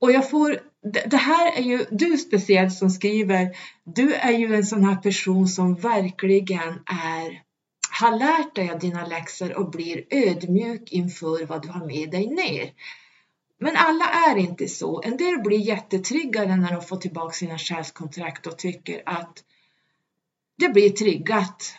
[0.00, 0.60] Och jag får,
[1.06, 5.48] det här är ju du speciellt som skriver, du är ju en sån här person
[5.48, 7.42] som verkligen är,
[8.00, 12.26] har lärt dig av dina läxor och blir ödmjuk inför vad du har med dig
[12.26, 12.70] ner.
[13.64, 15.02] Men alla är inte så.
[15.02, 19.44] En del blir jättetriggade när de får tillbaka sina själskontrakt och tycker att
[20.58, 21.74] det blir triggat.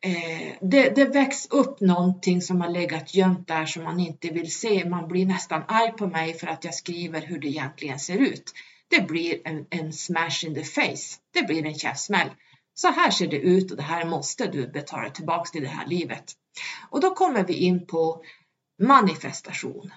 [0.00, 4.52] Eh, det, det väcks upp någonting som har legat gömt där som man inte vill
[4.52, 4.88] se.
[4.88, 8.52] Man blir nästan arg på mig för att jag skriver hur det egentligen ser ut.
[8.88, 11.18] Det blir en, en smash in the face.
[11.34, 12.30] Det blir en käftsmäll.
[12.74, 15.86] Så här ser det ut och det här måste du betala tillbaks till det här
[15.86, 16.32] livet.
[16.90, 18.24] Och då kommer vi in på
[18.82, 19.90] manifestation.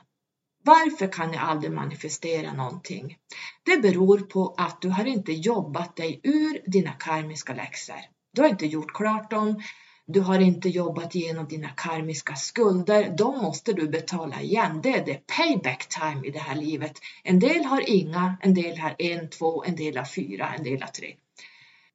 [0.66, 3.18] Varför kan jag aldrig manifestera någonting?
[3.64, 7.96] Det beror på att du har inte jobbat dig ur dina karmiska läxor.
[8.34, 9.62] Du har inte gjort klart dem.
[10.06, 13.16] Du har inte jobbat igenom dina karmiska skulder.
[13.18, 14.82] De måste du betala igen.
[14.84, 16.94] Det är det payback time i det här livet.
[17.24, 20.82] En del har inga, en del har en, två, en del har fyra, en del
[20.82, 21.16] har tre.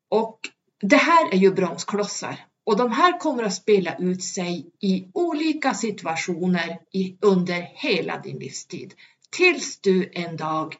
[0.08, 0.38] Och
[0.80, 5.74] det här är ju bromsklossar och de här kommer att spela ut sig i olika
[5.74, 8.94] situationer i, under hela din livstid.
[9.30, 10.76] Tills du en dag,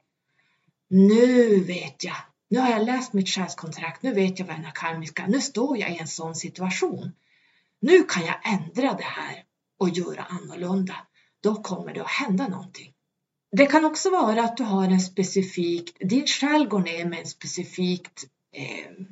[0.89, 2.17] nu vet jag,
[2.51, 5.91] nu har jag läst mitt själskontrakt, nu vet jag vad är karmiska, nu står jag
[5.91, 7.13] i en sån situation.
[7.81, 9.45] Nu kan jag ändra det här
[9.79, 10.97] och göra annorlunda.
[11.43, 12.93] Då kommer det att hända någonting.
[13.53, 17.27] Det kan också vara att du har en specifik, din själ går ner med en
[17.27, 19.07] specifikt eh,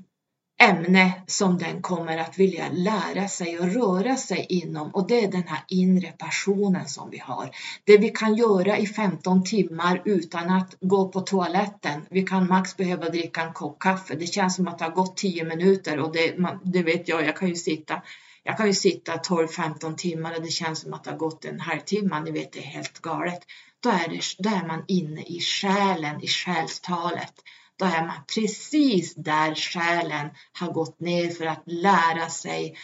[0.61, 5.31] ämne som den kommer att vilja lära sig och röra sig inom och det är
[5.31, 7.51] den här inre passionen som vi har.
[7.85, 12.07] Det vi kan göra i 15 timmar utan att gå på toaletten.
[12.11, 14.15] Vi kan max behöva dricka en kopp kaffe.
[14.15, 17.25] Det känns som att det har gått 10 minuter och det, man, det vet jag,
[17.25, 18.03] jag kan ju sitta
[18.43, 21.61] jag kan ju sitta 12-15 timmar och det känns som att det har gått en
[21.61, 22.21] halvtimme.
[22.21, 23.41] Ni vet, det är helt galet.
[23.81, 27.35] Då är, det, då är man inne i själen, i själstalet
[27.79, 32.77] då är man precis där själen har gått ner för att lära sig,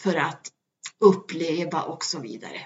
[0.00, 0.48] för att
[1.00, 2.60] uppleva och så vidare.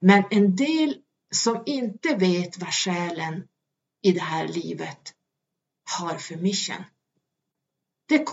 [0.00, 0.96] Men en del
[1.34, 3.42] som inte vet vad själen
[4.02, 5.12] i det här livet
[5.98, 6.84] har för mission.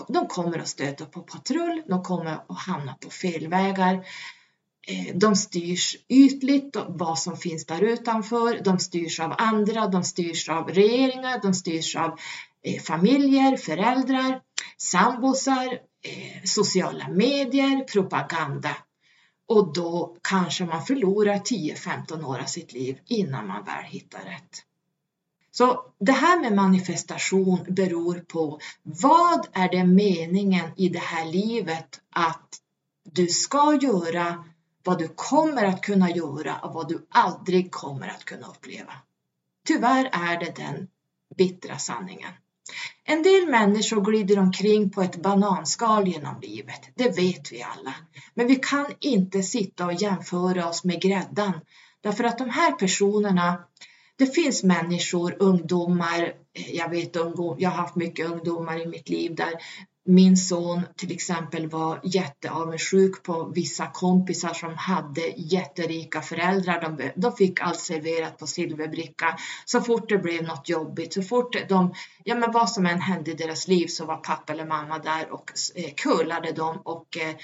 [0.08, 4.06] De kommer att stöta på patrull, de kommer att hamna på fel vägar.
[4.88, 10.48] Eh, de styrs ytligt, vad som finns där utanför, de styrs av andra, de styrs
[10.48, 12.18] av regeringar, de styrs av
[12.62, 14.40] Eh, familjer, föräldrar,
[14.76, 18.76] sambosar, eh, sociala medier, propaganda.
[19.46, 24.64] Och då kanske man förlorar 10-15 år av sitt liv innan man väl hittar rätt.
[25.50, 32.00] Så det här med manifestation beror på vad är det meningen i det här livet
[32.10, 32.56] att
[33.04, 34.44] du ska göra,
[34.84, 38.92] vad du kommer att kunna göra och vad du aldrig kommer att kunna uppleva.
[39.66, 40.88] Tyvärr är det den
[41.36, 42.32] bittra sanningen.
[43.04, 47.94] En del människor glider omkring på ett bananskal genom livet, det vet vi alla.
[48.34, 51.52] Men vi kan inte sitta och jämföra oss med gräddan,
[52.00, 53.64] därför att de här personerna,
[54.16, 57.16] det finns människor, ungdomar, eh, jag vet
[57.58, 59.52] jag har haft mycket ungdomar i mitt liv där
[60.04, 66.80] min son till exempel var jätteavundsjuk på vissa kompisar som hade jätterika föräldrar.
[66.80, 69.38] De, de fick allt serverat på silverbricka.
[69.64, 71.94] Så fort det blev något jobbigt, så fort de,
[72.24, 75.32] ja men vad som än hände i deras liv så var pappa eller mamma där
[75.32, 77.36] och eh, kullade dem och eh,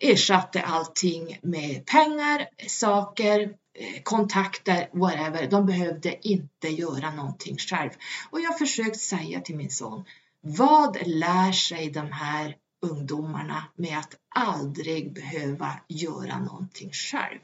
[0.00, 3.40] ersatte allting med pengar, saker,
[3.74, 5.46] eh, kontakter, whatever.
[5.50, 7.90] De behövde inte göra någonting själv.
[8.30, 10.04] Och jag har försökt säga till min son,
[10.40, 17.40] vad lär sig de här ungdomarna med att aldrig behöva göra någonting själv?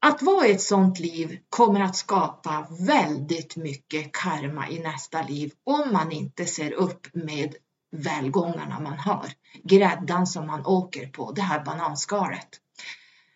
[0.00, 5.52] Att vara i ett sådant liv kommer att skapa väldigt mycket karma i nästa liv
[5.64, 7.54] om man inte ser upp med
[7.90, 9.32] välgångarna man har.
[9.62, 12.48] Gräddan som man åker på, det här bananskalet.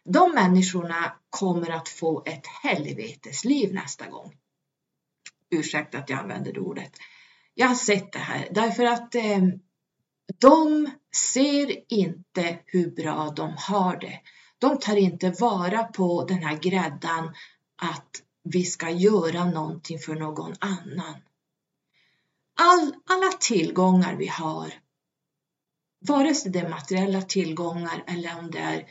[0.05, 4.33] De människorna kommer att få ett helvetesliv nästa gång.
[5.51, 6.93] Ursäkta att jag använder det ordet.
[7.55, 9.43] Jag har sett det här därför att eh,
[10.39, 14.21] de ser inte hur bra de har det.
[14.59, 17.35] De tar inte vara på den här gräddan
[17.77, 21.15] att vi ska göra någonting för någon annan.
[22.61, 24.73] All, alla tillgångar vi har,
[26.01, 28.87] vare sig det är materiella tillgångar eller om det är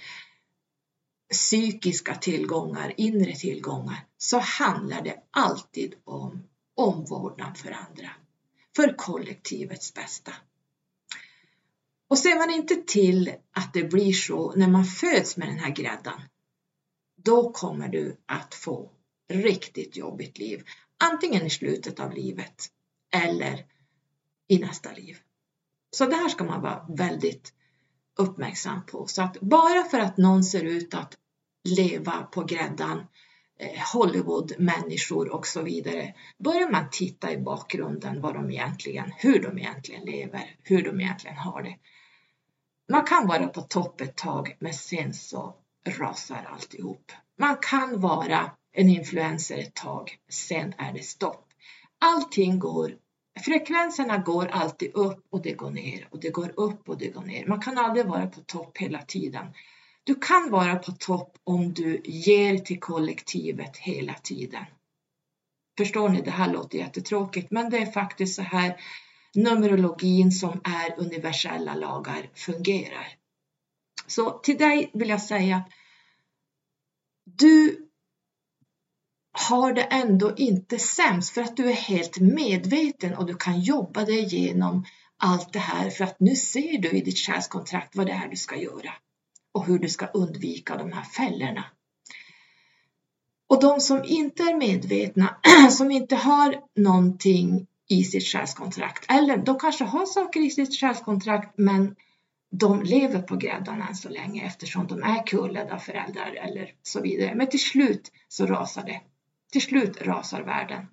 [1.32, 6.44] psykiska tillgångar, inre tillgångar, så handlar det alltid om
[6.76, 8.10] omvårdnad för andra,
[8.76, 10.34] för kollektivets bästa.
[12.08, 15.72] Och ser man inte till att det blir så när man föds med den här
[15.72, 16.22] gräddan,
[17.24, 18.92] då kommer du att få
[19.30, 20.64] riktigt jobbigt liv.
[20.98, 22.68] Antingen i slutet av livet
[23.14, 23.66] eller
[24.48, 25.18] i nästa liv.
[25.92, 27.54] Så det här ska man vara väldigt
[28.18, 29.08] uppmärksam på.
[29.08, 31.18] Så att bara för att någon ser ut att
[31.64, 33.08] leva på gräddan,
[33.60, 39.60] Eh, Hollywood-människor och så vidare, börjar man titta i bakgrunden vad de egentligen, hur de
[39.60, 41.78] egentligen lever, hur de egentligen har det.
[42.90, 45.56] Man kan vara på topp ett tag, men sen så
[45.88, 47.12] rasar alltihop.
[47.40, 51.48] Man kan vara en influencer ett tag, sen är det stopp.
[52.00, 52.98] Allting går,
[53.46, 57.22] frekvenserna går alltid upp och det går ner och det går upp och det går
[57.22, 57.48] ner.
[57.48, 59.46] Man kan aldrig vara på topp hela tiden.
[60.04, 64.66] Du kan vara på topp om du ger till kollektivet hela tiden.
[65.78, 68.82] Förstår ni, det här låter jättetråkigt, men det är faktiskt så här
[69.36, 73.08] numerologin som är universella lagar fungerar.
[74.08, 75.64] Så till dig vill jag säga,
[77.26, 77.90] du
[79.32, 84.06] har det ändå inte sämst för att du är helt medveten och du kan jobba
[84.06, 84.86] dig igenom
[85.18, 88.36] allt det här för att nu ser du i ditt själskontrakt vad det är du
[88.36, 88.94] ska göra
[89.54, 91.66] och hur du ska undvika de här fällorna.
[93.48, 95.38] Och de som inte är medvetna,
[95.72, 101.58] som inte har någonting i sitt själskontrakt, eller de kanske har saker i sitt själskontrakt
[101.58, 101.96] men
[102.52, 107.36] de lever på gräddan än så länge eftersom de är kullade föräldrar eller så vidare.
[107.36, 109.02] Men till slut så rasar det.
[109.52, 110.88] Till slut rasar världen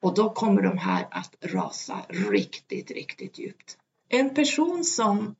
[0.00, 3.78] och då kommer de här att rasa riktigt, riktigt djupt.
[4.08, 5.34] En person som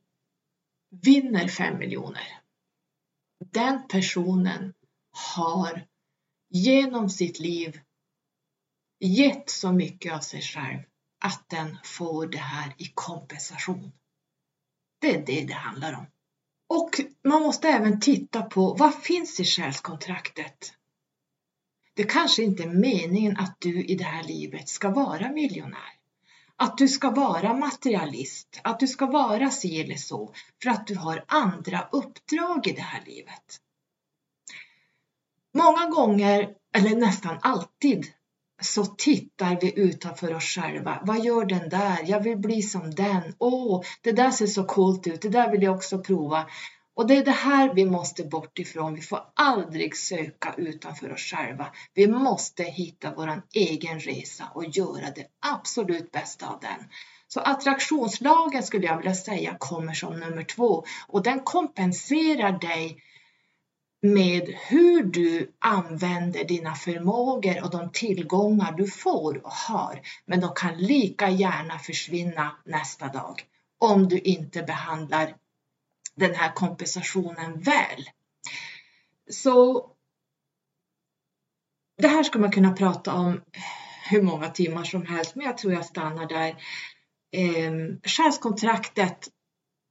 [1.02, 2.39] vinner fem miljoner
[3.44, 4.74] den personen
[5.10, 5.86] har
[6.50, 7.80] genom sitt liv
[9.00, 10.78] gett så mycket av sig själv
[11.24, 13.92] att den får det här i kompensation.
[15.00, 16.06] Det är det det handlar om.
[16.68, 16.90] Och
[17.24, 20.74] man måste även titta på vad finns i själskontraktet?
[21.94, 25.99] Det kanske inte är meningen att du i det här livet ska vara miljonär.
[26.62, 30.96] Att du ska vara materialist, att du ska vara si eller så, för att du
[30.96, 33.60] har andra uppdrag i det här livet.
[35.54, 38.06] Många gånger, eller nästan alltid,
[38.62, 41.02] så tittar vi utanför oss själva.
[41.02, 41.98] Vad gör den där?
[42.06, 43.34] Jag vill bli som den.
[43.38, 45.22] Åh, oh, det där ser så coolt ut.
[45.22, 46.46] Det där vill jag också prova.
[47.00, 48.94] Och det är det här vi måste bort ifrån.
[48.94, 51.66] Vi får aldrig söka utanför oss själva.
[51.94, 56.88] Vi måste hitta vår egen resa och göra det absolut bästa av den.
[57.28, 63.02] Så attraktionslagen skulle jag vilja säga kommer som nummer två och den kompenserar dig
[64.02, 70.00] med hur du använder dina förmågor och de tillgångar du får och har.
[70.26, 73.42] Men de kan lika gärna försvinna nästa dag
[73.78, 75.34] om du inte behandlar
[76.20, 78.04] den här kompensationen väl.
[79.30, 79.86] Så
[81.98, 83.40] det här ska man kunna prata om
[84.10, 86.48] hur många timmar som helst, men jag tror jag stannar där.
[87.32, 87.72] Eh,
[88.04, 89.28] själskontraktet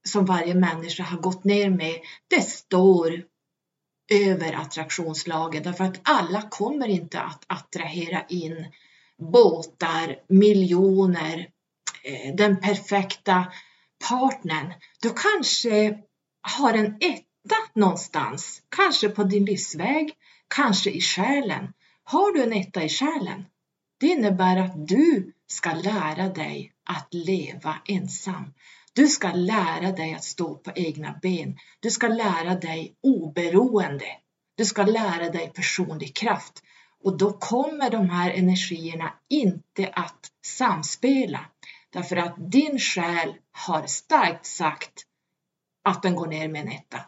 [0.08, 1.96] som varje människa har gått ner med,
[2.28, 3.24] det står
[4.12, 8.66] över attraktionslagen därför att alla kommer inte att attrahera in
[9.18, 11.50] båtar, miljoner,
[12.04, 13.46] eh, den perfekta
[14.10, 14.74] partnern.
[15.02, 16.00] Då kanske
[16.42, 20.14] har en etta någonstans, kanske på din livsväg,
[20.48, 21.74] kanske i själen.
[22.04, 23.46] Har du en etta i själen?
[24.00, 28.54] Det innebär att du ska lära dig att leva ensam.
[28.94, 31.58] Du ska lära dig att stå på egna ben.
[31.80, 34.06] Du ska lära dig oberoende.
[34.58, 36.64] Du ska lära dig personlig kraft.
[37.04, 41.46] Och då kommer de här energierna inte att samspela.
[41.90, 45.06] Därför att din själ har starkt sagt
[45.90, 47.00] att den går ner med en etta.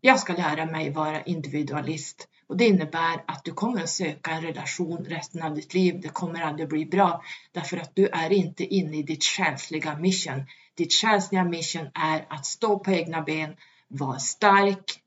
[0.00, 4.42] Jag ska lära mig vara individualist Och det innebär att du kommer att söka en
[4.42, 6.00] relation resten av ditt liv.
[6.00, 10.46] Det kommer aldrig bli bra därför att du är inte inne i ditt själsliga mission.
[10.74, 13.56] Ditt själsliga mission är att stå på egna ben,
[13.88, 15.00] vara stark,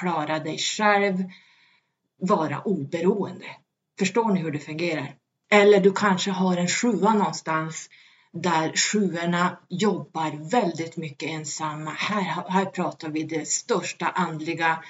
[0.00, 1.24] klara dig själv,
[2.20, 3.46] vara oberoende.
[3.98, 5.14] Förstår ni hur det fungerar?
[5.50, 7.88] Eller du kanske har en sjua någonstans
[8.32, 11.90] där sjuorna jobbar väldigt mycket ensamma.
[11.90, 14.84] Här, här pratar vi det största andliga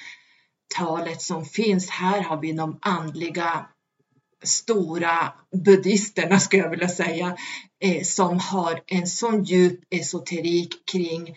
[0.76, 1.90] talet som finns.
[1.90, 3.66] Här har vi de andliga
[4.42, 5.32] stora
[5.64, 7.36] buddhisterna skulle jag vilja säga,
[7.80, 11.34] eh, som har en sån djup esoterik kring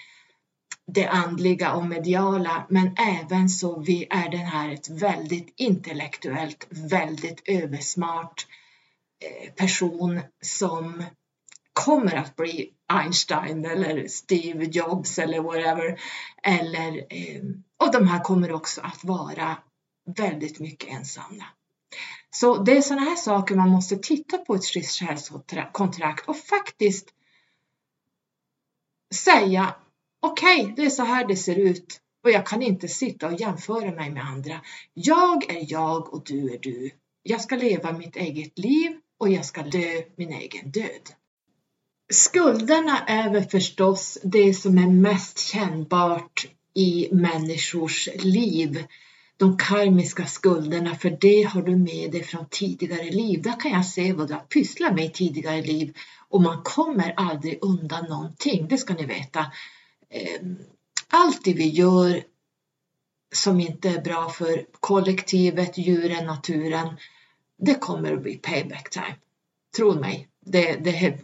[0.88, 7.42] det andliga och mediala, men även så vi är den här ett väldigt intellektuellt, väldigt
[7.46, 8.48] översmart
[9.24, 11.04] eh, person som
[11.86, 16.02] kommer att bli Einstein eller Steve Jobs eller whatever.
[16.44, 17.42] Eller, eh,
[17.78, 19.58] och de här kommer också att vara
[20.18, 21.46] väldigt mycket ensamma.
[22.30, 27.10] Så det är sådana här saker man måste titta på ett själskontrakt och faktiskt
[29.16, 29.76] säga
[30.22, 33.40] okej, okay, det är så här det ser ut och jag kan inte sitta och
[33.40, 34.62] jämföra mig med andra.
[34.94, 36.92] Jag är jag och du är du.
[37.24, 41.21] Jag ska leva mitt eget liv och jag ska dö min egen död.
[42.12, 48.84] Skulderna är väl förstås det som är mest kännbart i människors liv.
[49.38, 53.42] De karmiska skulderna, för det har du med dig från tidigare liv.
[53.42, 55.98] Där kan jag se vad du har pysslat med i tidigare liv
[56.30, 59.52] och man kommer aldrig undan någonting, det ska ni veta.
[60.10, 60.58] Ehm,
[61.08, 62.24] allt det vi gör
[63.36, 66.98] som inte är bra för kollektivet, djuren, naturen,
[67.58, 69.16] det kommer att bli payback time.
[69.76, 71.18] Tro mig, det, det,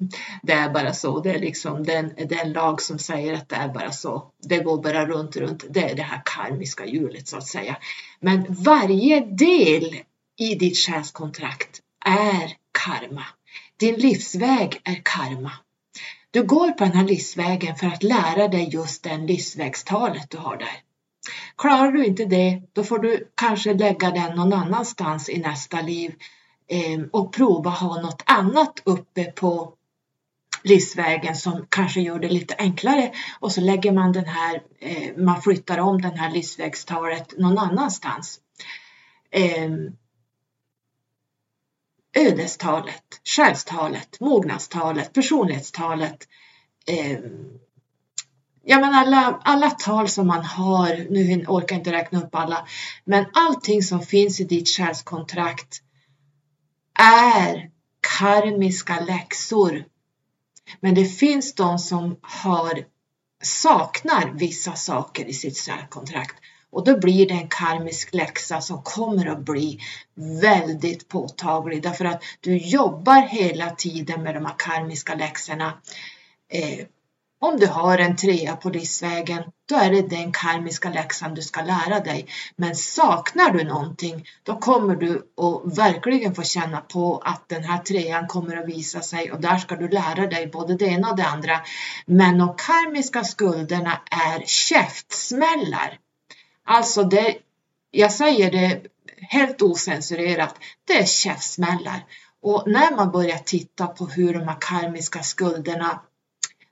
[0.43, 1.19] det, är bara så.
[1.19, 4.31] Det är liksom den, den lag som säger att det är bara så.
[4.43, 5.63] Det går bara runt, runt.
[5.69, 7.77] Det är det här karmiska hjulet så att säga.
[8.19, 10.01] Men varje del
[10.39, 13.23] i ditt själskontrakt är karma.
[13.79, 15.51] Din livsväg är karma.
[16.31, 20.57] Du går på den här livsvägen för att lära dig just den livsvägstalet du har
[20.57, 20.81] där.
[21.57, 26.15] Klarar du inte det, då får du kanske lägga den någon annanstans i nästa liv
[26.69, 29.73] Ehm, och prova ha något annat uppe på
[30.63, 35.41] livsvägen som kanske gör det lite enklare och så lägger man den här, eh, man
[35.41, 38.39] flyttar om den här livsvägstalet någon annanstans.
[39.31, 39.91] Ehm,
[42.15, 46.27] ödestalet, själstalet, mognadstalet, personlighetstalet.
[46.87, 47.59] Ehm,
[48.63, 52.67] ja men alla, alla tal som man har, nu orkar jag inte räkna upp alla,
[53.05, 55.81] men allting som finns i ditt själskontrakt
[57.03, 57.69] är
[58.19, 59.85] karmiska läxor.
[60.79, 62.85] Men det finns de som har,
[63.43, 66.35] saknar vissa saker i sitt särkontrakt
[66.69, 69.79] och då blir det en karmisk läxa som kommer att bli
[70.41, 75.73] väldigt påtaglig därför att du jobbar hela tiden med de här karmiska läxorna.
[76.49, 76.85] Eh,
[77.39, 81.61] om du har en trea på livsvägen, då är det den karmiska läxan du ska
[81.61, 82.27] lära dig.
[82.55, 87.77] Men saknar du någonting, då kommer du att verkligen få känna på att den här
[87.77, 91.17] trean kommer att visa sig och där ska du lära dig både det ena och
[91.17, 91.61] det andra.
[92.05, 95.99] Men de karmiska skulderna är käftsmällar.
[96.65, 97.37] Alltså det,
[97.91, 98.81] jag säger det
[99.29, 102.05] helt osensurerat, det är käftsmällar.
[102.41, 106.01] Och när man börjar titta på hur de här karmiska skulderna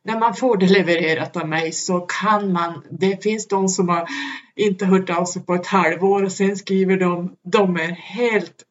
[0.06, 4.08] när man får det levererat av mig så kan man, det finns de som har
[4.56, 8.64] inte hört av sig på ett halvår och sen skriver de, de är helt,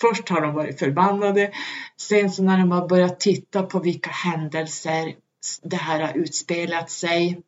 [0.00, 1.50] först har de varit förbannade,
[1.96, 5.14] sen så när de har börjat titta på vilka händelser
[5.62, 7.40] det här har utspelat sig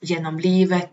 [0.00, 0.90] genom livet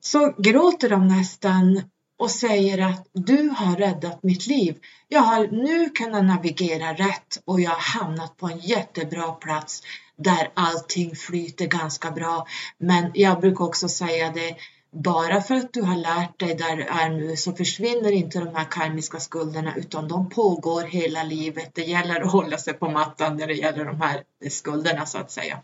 [0.00, 1.82] så gråter de nästan
[2.18, 4.76] och säger att du har räddat mitt liv.
[5.08, 9.82] Jag har nu kunnat navigera rätt och jag har hamnat på en jättebra plats
[10.16, 12.46] där allting flyter ganska bra.
[12.78, 14.56] Men jag brukar också säga det,
[15.02, 18.54] bara för att du har lärt dig där du är nu så försvinner inte de
[18.54, 21.70] här karmiska skulderna utan de pågår hela livet.
[21.74, 25.30] Det gäller att hålla sig på mattan när det gäller de här skulderna så att
[25.30, 25.58] säga.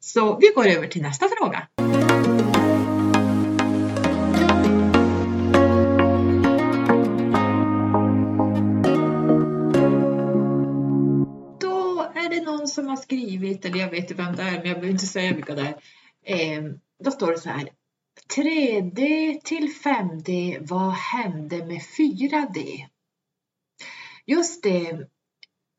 [0.00, 1.68] Så vi går över till nästa fråga.
[12.78, 15.34] Som har skrivit, eller jag vet ju vem det är, men jag behöver inte säga
[15.34, 15.76] vilka det
[16.24, 16.56] är.
[16.56, 16.72] Eh,
[17.04, 17.68] då står det så här.
[18.36, 22.86] 3D till 5D, vad hände med 4D?
[24.26, 25.08] Just det,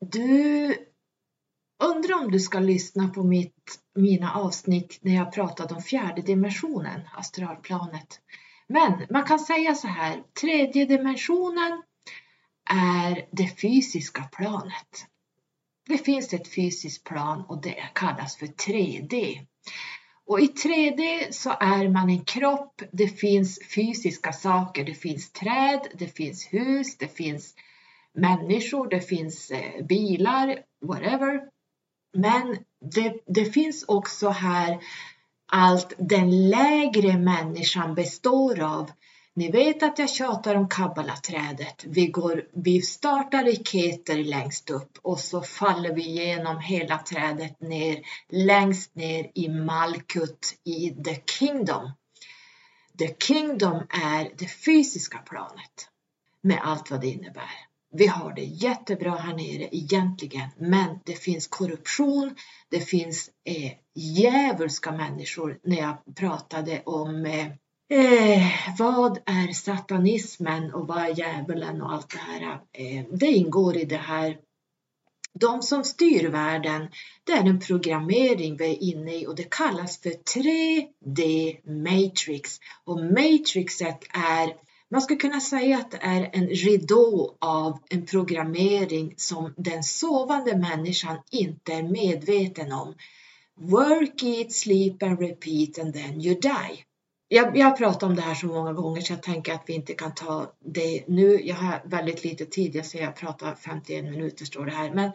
[0.00, 0.74] du
[1.84, 7.00] undrar om du ska lyssna på mitt, mina avsnitt när jag pratade om fjärde dimensionen,
[7.16, 8.20] astralplanet.
[8.66, 11.82] Men man kan säga så här, tredje dimensionen
[12.70, 15.06] är det fysiska planet.
[15.90, 19.38] Det finns ett fysiskt plan och det kallas för 3D.
[20.26, 25.80] Och i 3D så är man en kropp, det finns fysiska saker, det finns träd,
[25.94, 27.54] det finns hus, det finns
[28.14, 31.40] människor, det finns eh, bilar, whatever.
[32.16, 32.56] Men
[32.94, 34.78] det, det finns också här
[35.52, 38.90] allt den lägre människan består av.
[39.40, 41.84] Ni vet att jag tjatar om kabbalaträdet.
[41.86, 47.60] Vi, går, vi startar i Keter längst upp och så faller vi igenom hela trädet
[47.60, 51.90] ner längst ner i Malkut i the Kingdom.
[52.98, 55.88] The Kingdom är det fysiska planet
[56.40, 57.50] med allt vad det innebär.
[57.92, 62.36] Vi har det jättebra här nere egentligen, men det finns korruption,
[62.68, 67.46] det finns eh, djävulska människor när jag pratade om eh,
[67.90, 68.42] eh,
[68.78, 72.60] vad är satanismen och vad är djävulen och allt det här.
[72.72, 74.38] Eh, det ingår i det här.
[75.32, 76.88] De som styr världen,
[77.24, 82.58] det är en programmering vi är inne i och det kallas för 3D Matrix.
[82.84, 84.54] Och Matrixet är
[84.92, 90.56] man skulle kunna säga att det är en ridå av en programmering som den sovande
[90.56, 92.94] människan inte är medveten om.
[93.56, 96.84] Work, eat, sleep and repeat and then you die.
[97.32, 99.72] Jag, jag har pratat om det här så många gånger så jag tänker att vi
[99.72, 101.40] inte kan ta det nu.
[101.44, 104.94] Jag har väldigt lite tid, jag ser jag pratar 51 minuter står det här.
[104.94, 105.12] Men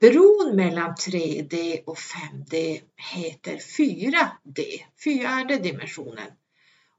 [0.00, 2.80] bron mellan 3D och 5D
[3.14, 4.62] heter 4D,
[5.04, 6.30] fjärde dimensionen.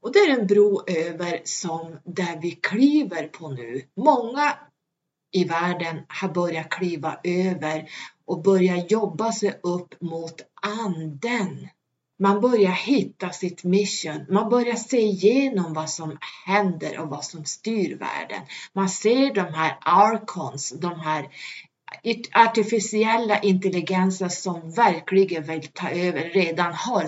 [0.01, 3.81] Och det är en bro över som där vi kliver på nu.
[3.95, 4.57] Många
[5.31, 7.89] i världen har börjat kliva över
[8.25, 11.67] och börja jobba sig upp mot anden.
[12.23, 14.25] Man börjar hitta sitt mission.
[14.29, 18.41] Man börjar se igenom vad som händer och vad som styr världen.
[18.73, 21.27] Man ser de här arkons, de här
[22.33, 27.07] artificiella intelligenser som verkligen vill ta över, redan har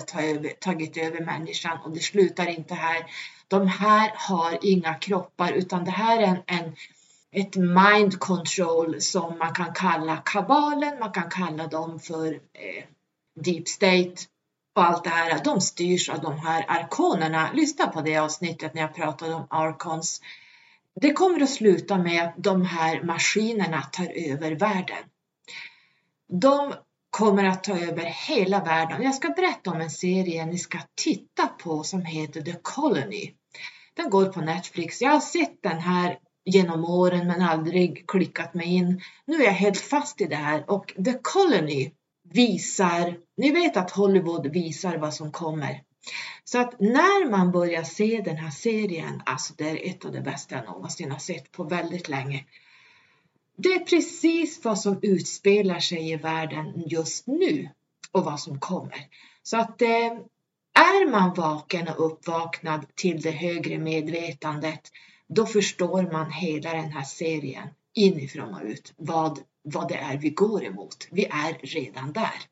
[0.60, 3.06] tagit över människan och det slutar inte här.
[3.48, 6.74] De här har inga kroppar utan det här är en, en
[7.30, 12.84] ett mind control som man kan kalla kabalen, man kan kalla dem för eh,
[13.44, 14.16] deep state
[14.76, 15.44] och allt det här.
[15.44, 17.50] De styrs av de här arkonerna.
[17.54, 20.20] Lyssna på det avsnittet när jag pratade om arkons.
[21.00, 25.04] Det kommer att sluta med att de här maskinerna tar över världen.
[26.28, 26.74] De
[27.10, 29.02] kommer att ta över hela världen.
[29.02, 33.32] Jag ska berätta om en serie ni ska titta på som heter The Colony.
[33.94, 35.02] Den går på Netflix.
[35.02, 39.00] Jag har sett den här genom åren men aldrig klickat mig in.
[39.24, 41.90] Nu är jag helt fast i det här och The Colony
[42.32, 45.82] visar, ni vet att Hollywood visar vad som kommer.
[46.44, 50.20] Så att när man börjar se den här serien, alltså det är ett av de
[50.20, 52.44] bästa jag någonsin har sett på väldigt länge.
[53.56, 57.68] Det är precis vad som utspelar sig i världen just nu
[58.12, 59.06] och vad som kommer.
[59.42, 60.18] Så att eh,
[60.74, 64.90] är man vaken och uppvaknad till det högre medvetandet,
[65.28, 70.30] då förstår man hela den här serien inifrån och ut, vad, vad det är vi
[70.30, 71.08] går emot.
[71.10, 72.42] Vi är redan där.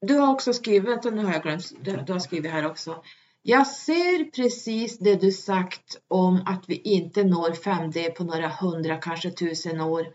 [0.00, 1.72] Du har också skrivit, och nu har jag glömt,
[2.06, 3.02] du har skrivit här också.
[3.42, 8.96] Jag ser precis det du sagt om att vi inte når 5D på några hundra,
[8.96, 10.06] kanske tusen år.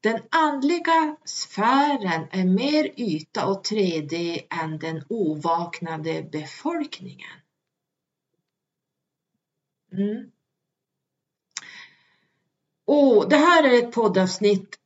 [0.00, 7.38] Den andliga sfären är mer yta och 3D än den ovaknade befolkningen.
[9.92, 10.30] Mm.
[12.84, 14.78] Och det här är ett poddavsnitt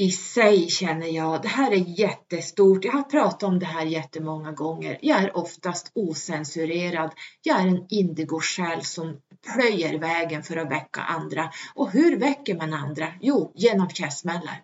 [0.00, 2.84] i sig känner jag, det här är jättestort.
[2.84, 4.98] Jag har pratat om det här jättemånga gånger.
[5.02, 7.10] Jag är oftast osensurerad.
[7.42, 9.16] Jag är en indigo-själ som
[9.52, 11.50] plöjer vägen för att väcka andra.
[11.74, 13.08] Och hur väcker man andra?
[13.20, 14.62] Jo, genom käftsmällar.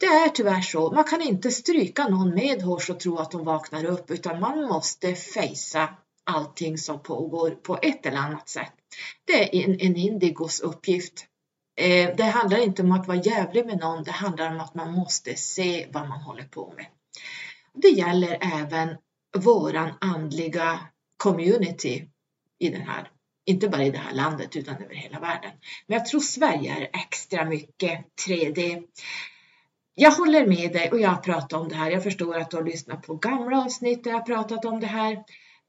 [0.00, 0.90] Det är tyvärr så.
[0.90, 4.62] Man kan inte stryka någon med hårs och tro att de vaknar upp utan man
[4.62, 5.88] måste fejsa
[6.24, 8.72] allting som pågår på ett eller annat sätt.
[9.24, 11.26] Det är en, en indigos uppgift.
[11.76, 14.92] Eh, det handlar inte om att vara jävlig med någon, det handlar om att man
[14.92, 16.86] måste se vad man håller på med.
[17.74, 18.96] Det gäller även
[19.38, 20.80] våran andliga
[21.16, 22.08] community
[22.58, 23.10] i den här,
[23.44, 25.50] inte bara i det här landet utan över hela världen.
[25.86, 28.82] Men jag tror Sverige är extra mycket 3D.
[29.94, 31.90] Jag håller med dig och jag har pratat om det här.
[31.90, 34.86] Jag förstår att du har lyssnat på gamla avsnitt där jag har pratat om det
[34.86, 35.24] här.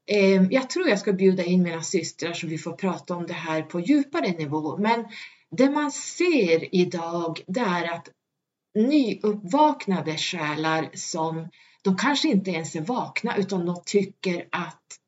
[0.06, 3.34] Eh, jag tror jag ska bjuda in mina systrar så vi får prata om det
[3.34, 4.76] här på djupare nivå.
[4.76, 5.04] Men
[5.56, 8.08] det man ser idag det är att
[8.74, 11.48] nyuppvaknade själar som
[11.82, 14.98] de kanske inte ens är vakna utan de tycker att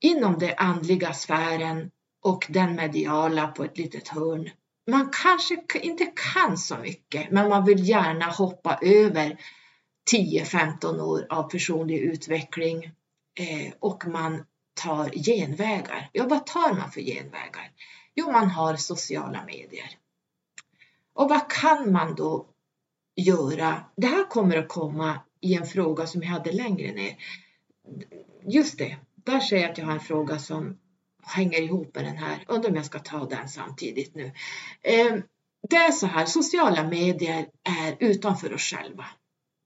[0.00, 1.90] inom den andliga sfären
[2.22, 4.50] och den mediala på ett litet hörn.
[4.90, 9.40] Man kanske inte kan så mycket, men man vill gärna hoppa över
[10.12, 12.84] 10-15 år av personlig utveckling
[13.38, 16.10] eh, och man tar genvägar.
[16.12, 17.70] Ja, vad tar man för genvägar?
[18.16, 19.98] Jo, man har sociala medier.
[21.14, 22.46] Och vad kan man då
[23.16, 23.84] göra?
[23.96, 27.16] Det här kommer att komma i en fråga som jag hade längre ner.
[28.46, 30.78] Just det, där ser jag att jag har en fråga som
[31.22, 32.44] hänger ihop med den här.
[32.48, 34.32] Undrar om jag ska ta den samtidigt nu.
[34.82, 35.22] Ehm,
[35.70, 39.06] det är så här, sociala medier är utanför oss själva.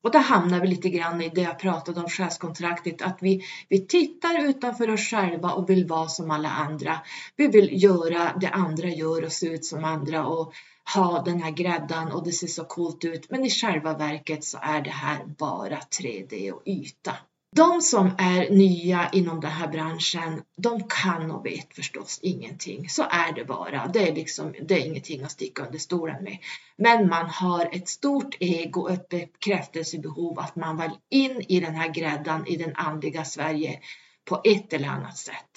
[0.03, 3.87] Och där hamnar vi lite grann i det jag pratade om själskontraktet, att vi, vi
[3.87, 7.01] tittar utanför oss själva och vill vara som alla andra.
[7.37, 10.53] Vi vill göra det andra gör och se ut som andra och
[10.95, 13.31] ha den här gräddan och det ser så coolt ut.
[13.31, 17.17] Men i själva verket så är det här bara 3D och yta.
[17.57, 22.89] De som är nya inom den här branschen, de kan och vet förstås ingenting.
[22.89, 23.87] Så är det bara.
[23.87, 26.39] Det är, liksom, det är ingenting att sticka under stolen med.
[26.77, 31.75] Men man har ett stort ego och ett bekräftelsebehov att man vill in i den
[31.75, 33.81] här gräddan i den andliga Sverige
[34.25, 35.51] på ett eller annat sätt.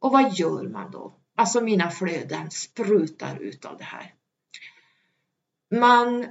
[0.00, 1.14] Och vad gör man då?
[1.36, 4.14] Alltså mina flöden sprutar ut av det här.
[5.70, 6.26] Man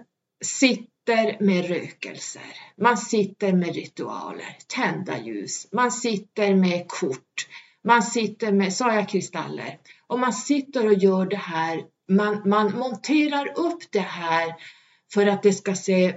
[0.45, 7.47] sitter sitter med rökelser, man sitter med ritualer, tända ljus, man sitter med kort,
[7.83, 9.79] man sitter med, sa jag kristaller?
[10.07, 14.55] Och man sitter och gör det här, man, man monterar upp det här
[15.13, 16.15] för att det ska se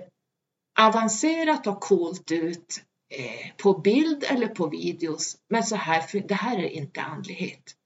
[0.80, 2.82] avancerat och coolt ut
[3.14, 5.36] eh, på bild eller på videos.
[5.48, 7.76] Men så här, det här är inte andlighet.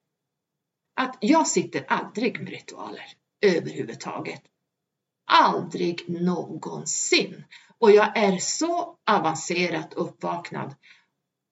[1.01, 3.07] Att jag sitter aldrig med ritualer
[3.43, 4.43] överhuvudtaget.
[5.27, 7.45] Aldrig någonsin.
[7.79, 10.75] Och jag är så avancerat uppvaknad.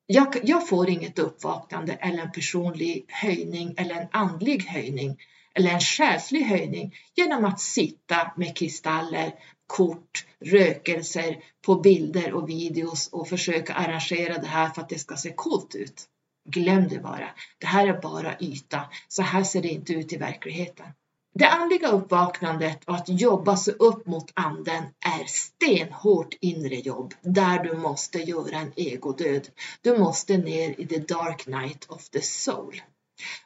[0.06, 5.16] Jag, jag får inget uppvaknande eller en personlig höjning eller en andlig höjning
[5.54, 9.34] eller en själslig höjning genom att sitta med kristaller,
[9.66, 15.16] kort, rökelser på bilder och videos och försöka arrangera det här för att det ska
[15.16, 16.08] se coolt ut.
[16.48, 17.30] Glöm det bara.
[17.58, 18.90] Det här är bara yta.
[19.08, 20.86] Så här ser det inte ut i verkligheten.
[21.34, 27.64] Det andliga uppvaknandet och att jobba sig upp mot anden är stenhårt inre jobb där
[27.64, 29.48] du måste göra en egodöd.
[29.80, 32.82] Du måste ner i the dark night of the soul.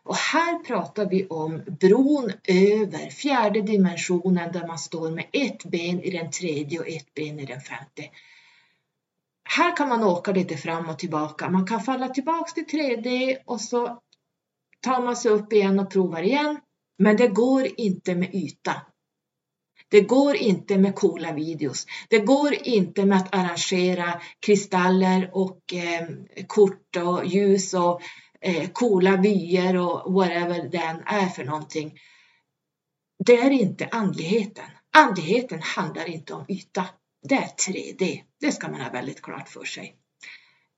[0.02, 6.00] Och här pratar vi om bron över fjärde dimensionen där man står med ett ben
[6.00, 8.10] i den tredje och ett ben i den femte.
[9.44, 11.50] Här kan man åka lite fram och tillbaka.
[11.50, 14.00] Man kan falla tillbaks till 3D och så
[14.80, 16.60] tar man sig upp igen och provar igen
[16.98, 18.82] men det går inte med yta.
[19.88, 21.86] Det går inte med coola videos.
[22.08, 26.08] Det går inte med att arrangera kristaller och eh,
[26.46, 28.00] kort och ljus och
[28.40, 31.98] eh, coola vyer och whatever den är för någonting.
[33.24, 34.64] Det är inte andligheten.
[34.96, 36.86] Andligheten handlar inte om yta.
[37.28, 38.22] Det är 3D.
[38.40, 39.96] Det ska man ha väldigt klart för sig.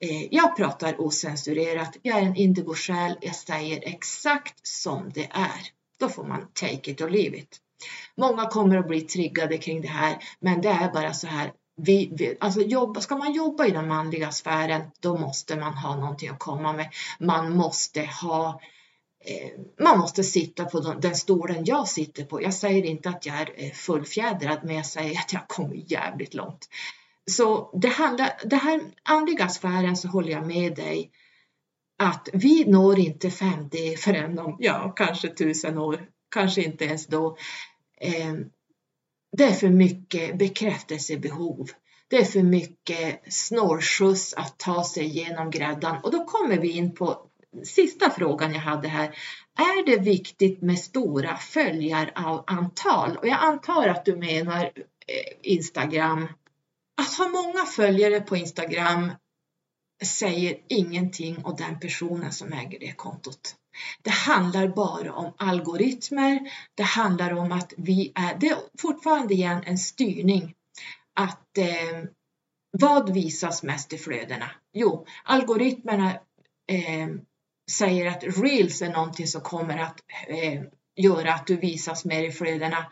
[0.05, 1.97] Eh, jag pratar osensurerat.
[2.03, 3.19] Jag är en indigo-själ.
[3.21, 7.61] Jag säger exakt som det är då får man take it or leave it.
[8.17, 11.53] Många kommer att bli triggade kring det här, men det är bara så här.
[11.77, 15.97] Vi, vi, alltså jobba, ska man jobba i den manliga sfären, då måste man ha
[15.97, 16.89] någonting att komma med.
[17.19, 18.61] Man måste ha
[19.25, 22.43] eh, man måste sitta på den, stolen jag sitter på.
[22.43, 26.35] Jag säger inte att jag är eh, fullfjädrad, men jag säger att jag kommer jävligt
[26.35, 26.69] långt.
[27.31, 31.11] Så det handlar, det här andliga sfären så håller jag med dig
[31.99, 37.37] att vi når inte 5D förrän om, ja, kanske tusen år, kanske inte ens då.
[38.01, 38.35] Eh,
[39.37, 41.69] det är för mycket bekräftelsebehov.
[42.09, 46.95] Det är för mycket snårskjuts att ta sig igenom gräddan och då kommer vi in
[46.95, 47.29] på
[47.65, 49.05] sista frågan jag hade här.
[49.57, 53.17] Är det viktigt med stora följarantal?
[53.17, 54.73] Och jag antar att du menar eh,
[55.43, 56.29] Instagram.
[57.01, 59.11] Att ha många följare på Instagram
[60.07, 63.55] säger ingenting om den personen som äger det kontot.
[64.03, 66.41] Det handlar bara om algoritmer.
[66.75, 70.55] Det handlar om att vi är, det är fortfarande igen en styrning.
[71.15, 72.05] Att eh,
[72.71, 74.51] vad visas mest i flödena?
[74.73, 76.13] Jo, algoritmerna
[76.73, 77.09] eh,
[77.71, 80.63] säger att reels är någonting som kommer att eh,
[80.97, 82.87] göra att du visas mer i flödena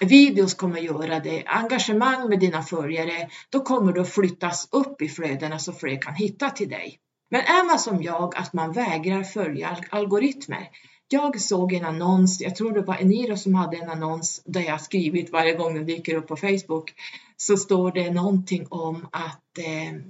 [0.00, 5.08] videos kommer göra det, engagemang med dina följare, då kommer du att flyttas upp i
[5.08, 6.98] flödena så fler kan hitta till dig.
[7.30, 10.68] Men är man som jag att man vägrar följa algoritmer,
[11.08, 14.80] jag såg en annons, jag tror det var Eniro som hade en annons där jag
[14.80, 16.94] skrivit varje gång den dyker upp på Facebook,
[17.36, 20.00] så står det någonting om att eh,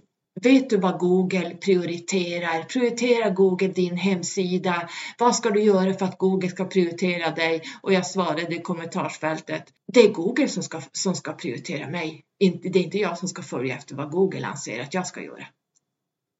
[0.43, 2.62] Vet du vad Google prioriterar?
[2.62, 4.89] Prioriterar Google din hemsida?
[5.18, 7.62] Vad ska du göra för att Google ska prioritera dig?
[7.80, 9.64] Och jag svarade i kommentarsfältet.
[9.93, 12.22] Det är Google som ska, som ska prioritera mig.
[12.39, 15.47] Det är inte jag som ska följa efter vad Google anser att jag ska göra.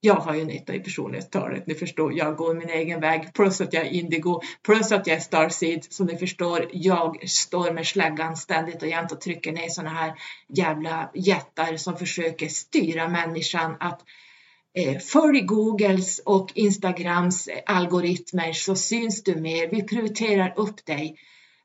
[0.01, 3.73] Jag har ju nytta i personlighetstalet, ni förstår, jag går min egen väg, plus att
[3.73, 8.37] jag är indigo, plus att jag är starseed, så ni förstår, jag står med släggan
[8.37, 10.15] ständigt och jämt och trycker ner sådana här
[10.49, 14.05] jävla jättar som försöker styra människan att
[14.75, 21.17] eh, följ Googles och Instagrams algoritmer så syns du mer, vi prioriterar upp dig.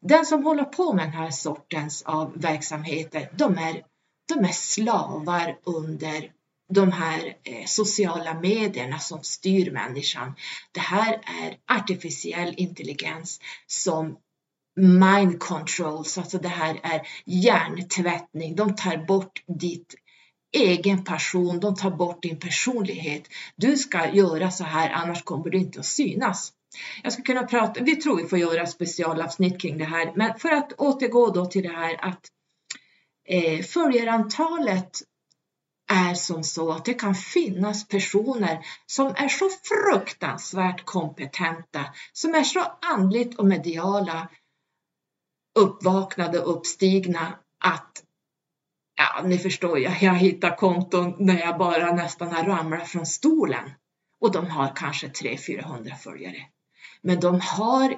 [0.01, 3.83] Den som håller på med den här sortens av verksamheter, de är,
[4.33, 6.31] de är slavar under
[6.71, 10.33] de här eh, sociala medierna som styr människan.
[10.71, 14.17] Det här är artificiell intelligens som
[14.75, 18.55] mind controls, alltså det här är hjärntvättning.
[18.55, 19.95] De tar bort ditt
[20.51, 23.23] egen person, de tar bort din personlighet.
[23.55, 26.53] Du ska göra så här, annars kommer du inte att synas.
[27.03, 30.51] Jag skulle kunna prata, vi tror vi får göra specialavsnitt kring det här, men för
[30.51, 32.21] att återgå då till det här att
[33.27, 35.01] eh, följarantalet
[35.91, 42.43] är som så att det kan finnas personer som är så fruktansvärt kompetenta, som är
[42.43, 44.29] så andligt och mediala
[45.59, 47.33] uppvaknade och uppstigna
[47.63, 48.03] att
[48.95, 53.71] ja, ni förstår, jag, jag hittar konton när jag bara nästan har ramlat från stolen
[54.19, 56.45] och de har kanske 300-400 följare.
[57.01, 57.97] Men de har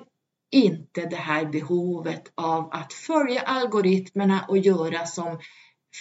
[0.52, 5.40] inte det här behovet av att följa algoritmerna och göra som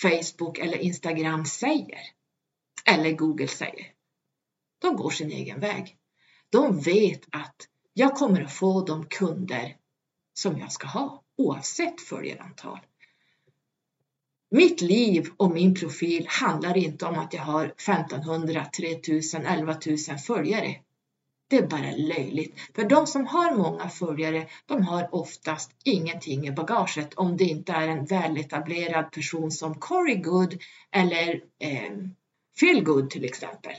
[0.03, 2.01] Facebook eller Instagram säger.
[2.85, 3.87] Eller Google säger.
[4.79, 5.97] De går sin egen väg.
[6.51, 7.57] De vet att
[7.93, 9.77] jag kommer att få de kunder
[10.35, 12.81] som jag ska ha oavsett följarantal.
[14.51, 20.19] Mitt liv och min profil handlar inte om att jag har 1500, 3000, 11 000
[20.19, 20.77] följare.
[21.53, 22.61] Det är bara löjligt.
[22.75, 27.73] För de som har många följare, de har oftast ingenting i bagaget om det inte
[27.73, 30.59] är en väletablerad person som Corey Good
[30.93, 31.93] eller eh,
[32.61, 33.73] Phil Good till exempel.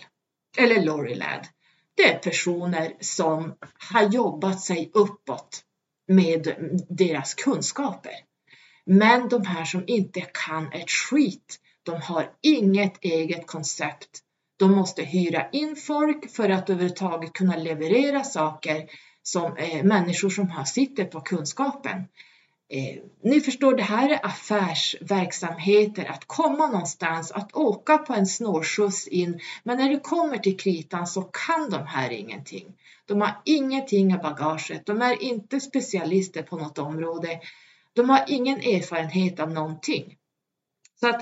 [0.58, 1.48] Eller Laurie Ladd.
[1.96, 3.54] Det är personer som
[3.92, 5.64] har jobbat sig uppåt
[6.08, 8.14] med deras kunskaper.
[8.86, 14.24] Men de här som inte kan ett skit, de har inget eget koncept
[14.64, 18.90] de måste hyra in folk för att överhuvudtaget kunna leverera saker
[19.24, 21.98] som eh, människor som har sitter på kunskapen.
[22.70, 29.08] Eh, ni förstår, det här är affärsverksamheter, att komma någonstans, att åka på en snårskjuts
[29.08, 29.40] in.
[29.64, 32.74] Men när det kommer till kritan så kan de här ingenting.
[33.06, 37.40] De har ingenting i bagaget, de är inte specialister på något område.
[37.94, 40.18] De har ingen erfarenhet av någonting.
[41.00, 41.22] Så att,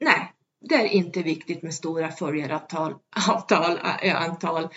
[0.00, 0.33] nej,
[0.68, 2.94] det är inte viktigt med stora följaravtal,
[3.28, 3.78] avtal,
[4.14, 4.68] antal.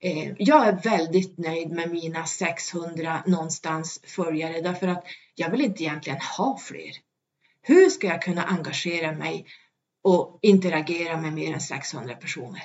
[0.00, 5.60] Eh, eh, jag är väldigt nöjd med mina 600 någonstans följare därför att jag vill
[5.60, 6.90] inte egentligen ha fler.
[7.62, 9.46] Hur ska jag kunna engagera mig
[10.02, 12.62] och interagera med mer än 600 personer?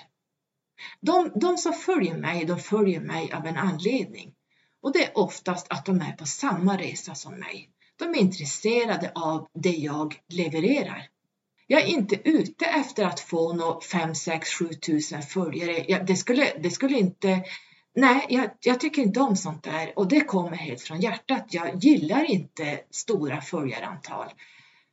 [0.99, 4.33] De, de som följer mig, de följer mig av en anledning.
[4.81, 7.69] Och det är oftast att de är på samma resa som mig.
[7.95, 11.10] De är intresserade av det jag levererar.
[11.71, 15.85] Jag är inte ute efter att få nå 5, 6, 7 tusen följare.
[15.87, 17.43] Jag, det, skulle, det skulle inte...
[17.95, 21.45] Nej, jag, jag, tycker inte om sånt där och det kommer helt från hjärtat.
[21.49, 24.33] Jag gillar inte stora följarantal.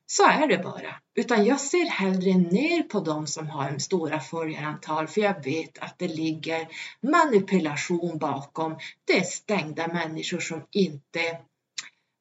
[0.06, 0.94] Så är det bara.
[1.14, 5.78] Utan jag ser hellre ner på dem som har en stora följarantal för jag vet
[5.78, 6.68] att det ligger
[7.00, 8.76] manipulation bakom.
[9.04, 11.38] Det är stängda människor som inte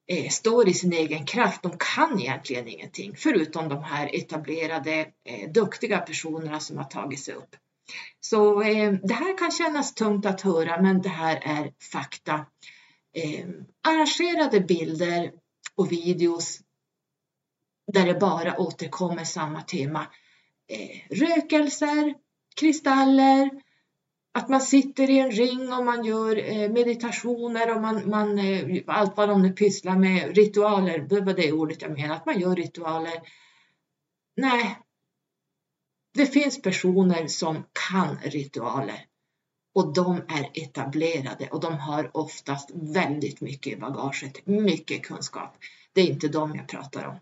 [0.08, 1.64] eh, står i sin egen kraft.
[1.64, 7.34] De kan egentligen ingenting förutom de här etablerade eh, duktiga personerna som har tagit sig
[7.34, 7.55] upp.
[8.20, 12.45] Så eh, det här kan kännas tungt att höra men det här är fakta.
[13.14, 13.47] Eh,
[13.88, 15.32] arrangerade bilder
[15.76, 16.60] och videos
[17.93, 20.08] där det bara återkommer samma tema.
[20.70, 22.16] Eh, rökelser,
[22.55, 23.49] kristaller,
[24.38, 28.84] att man sitter i en ring och man gör eh, meditationer och man, man eh,
[28.88, 32.40] allt vad de nu pysslar med, ritualer, det var det ordet jag menade, att man
[32.40, 33.22] gör ritualer.
[34.36, 34.78] Nej,
[36.14, 39.06] det finns personer som kan ritualer
[39.76, 45.58] och de är etablerade och de har oftast väldigt mycket i bagaget, mycket kunskap.
[45.94, 47.16] Det är inte dem jag pratar om.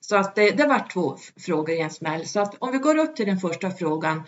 [0.00, 2.26] Så att det, det var två frågor i en smäll.
[2.26, 4.22] Så att om vi går upp till den första frågan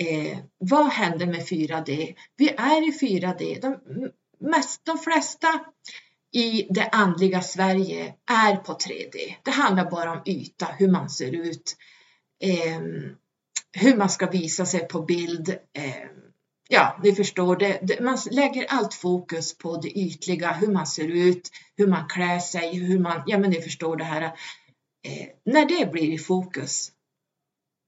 [0.00, 2.14] Eh, vad händer med 4D?
[2.36, 3.60] Vi är i 4D.
[3.60, 3.78] De,
[4.50, 5.64] mest, de flesta
[6.32, 9.34] i det andliga Sverige är på 3D.
[9.42, 11.76] Det handlar bara om yta, hur man ser ut.
[12.42, 12.80] Eh,
[13.72, 15.48] hur man ska visa sig på bild.
[15.48, 16.06] Eh,
[16.68, 21.08] ja, ni förstår, det, det, man lägger allt fokus på det ytliga, hur man ser
[21.08, 24.22] ut, hur man klär sig, hur man, ja men ni förstår det här.
[24.22, 26.92] Eh, när det blir i fokus,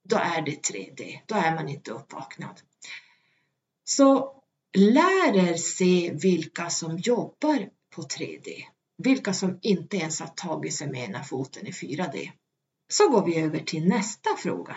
[0.09, 2.61] då är det 3D, då är man inte uppvaknad.
[3.84, 4.34] Så
[4.78, 8.48] lär er se vilka som jobbar på 3D,
[8.98, 12.30] vilka som inte ens har tagit sig med ena foten i 4D.
[12.92, 14.76] Så går vi över till nästa fråga.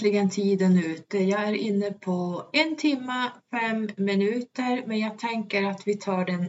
[0.00, 1.18] Har egentligen tiden ute.
[1.18, 6.48] Jag är inne på en timme, fem minuter, men jag tänker att vi tar den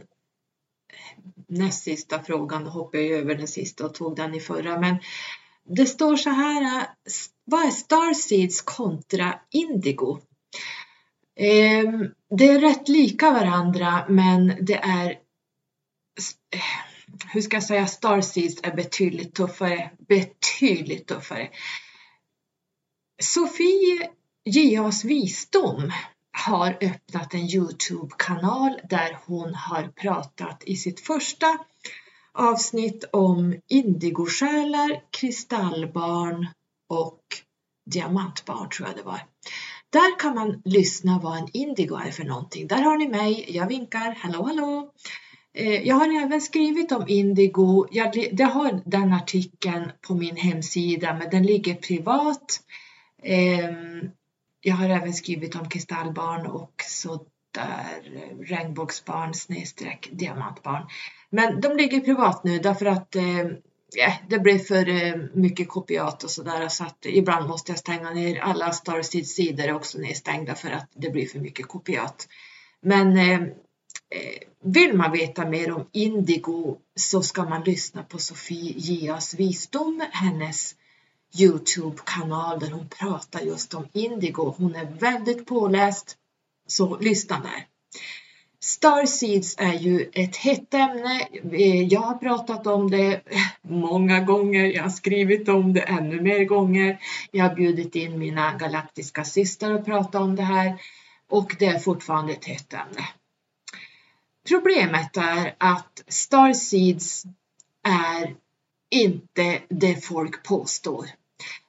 [1.48, 2.64] näst sista frågan.
[2.64, 4.80] Då hoppar jag över den sista och tog den i förra.
[4.80, 4.96] Men
[5.64, 6.86] det står så här.
[7.44, 10.18] Vad är Starseeds kontra Indigo?
[11.36, 15.18] Ehm, det är rätt lika varandra men det är
[17.32, 21.50] hur ska jag säga, Starseeds är betydligt tuffare, betydligt tuffare.
[23.22, 24.10] Sofie
[24.44, 25.92] J.A.s visdom
[26.32, 31.58] har öppnat en Youtube-kanal där hon har pratat i sitt första
[32.32, 36.48] avsnitt om indigosjälar, kristallbarn
[36.88, 37.20] och
[37.90, 39.20] diamantbarn tror jag det var.
[39.90, 42.66] Där kan man lyssna vad en indigo är för någonting.
[42.66, 44.90] Där har ni mig, jag vinkar, hallå hallå!
[45.54, 47.86] Eh, jag har även skrivit om indigo.
[47.90, 52.60] Jag har den artikeln på min hemsida men den ligger privat.
[53.24, 54.10] Ehm,
[54.60, 58.02] jag har även skrivit om kristallbarn och så där
[58.44, 60.86] regnbågsbarn snedstreck diamantbarn.
[61.30, 63.46] Men de ligger privat nu därför att eh,
[64.28, 68.40] det blev för eh, mycket kopiat och sådär så att ibland måste jag stänga ner
[68.40, 72.28] alla Starseeds sidor är också nedstängda för att det blir för mycket kopiat.
[72.80, 78.74] Men eh, eh, vill man veta mer om indigo så ska man lyssna på Sofie
[78.76, 80.74] Gias visdom, hennes
[81.38, 84.54] Youtube-kanal där hon pratar just om indigo.
[84.58, 86.16] Hon är väldigt påläst,
[86.66, 87.66] så lyssna där.
[88.60, 91.28] Starseeds är ju ett hett ämne.
[91.52, 93.20] Eh, jag har pratat om det
[93.62, 94.64] många gånger.
[94.64, 96.98] Jag har skrivit om det ännu mer gånger.
[97.30, 100.78] Jag har bjudit in mina galaktiska systrar och pratat om det här
[101.30, 103.08] och det är fortfarande ett hett ämne.
[104.48, 107.24] Problemet är att Starseeds
[107.82, 108.34] är
[108.90, 111.06] inte det folk påstår.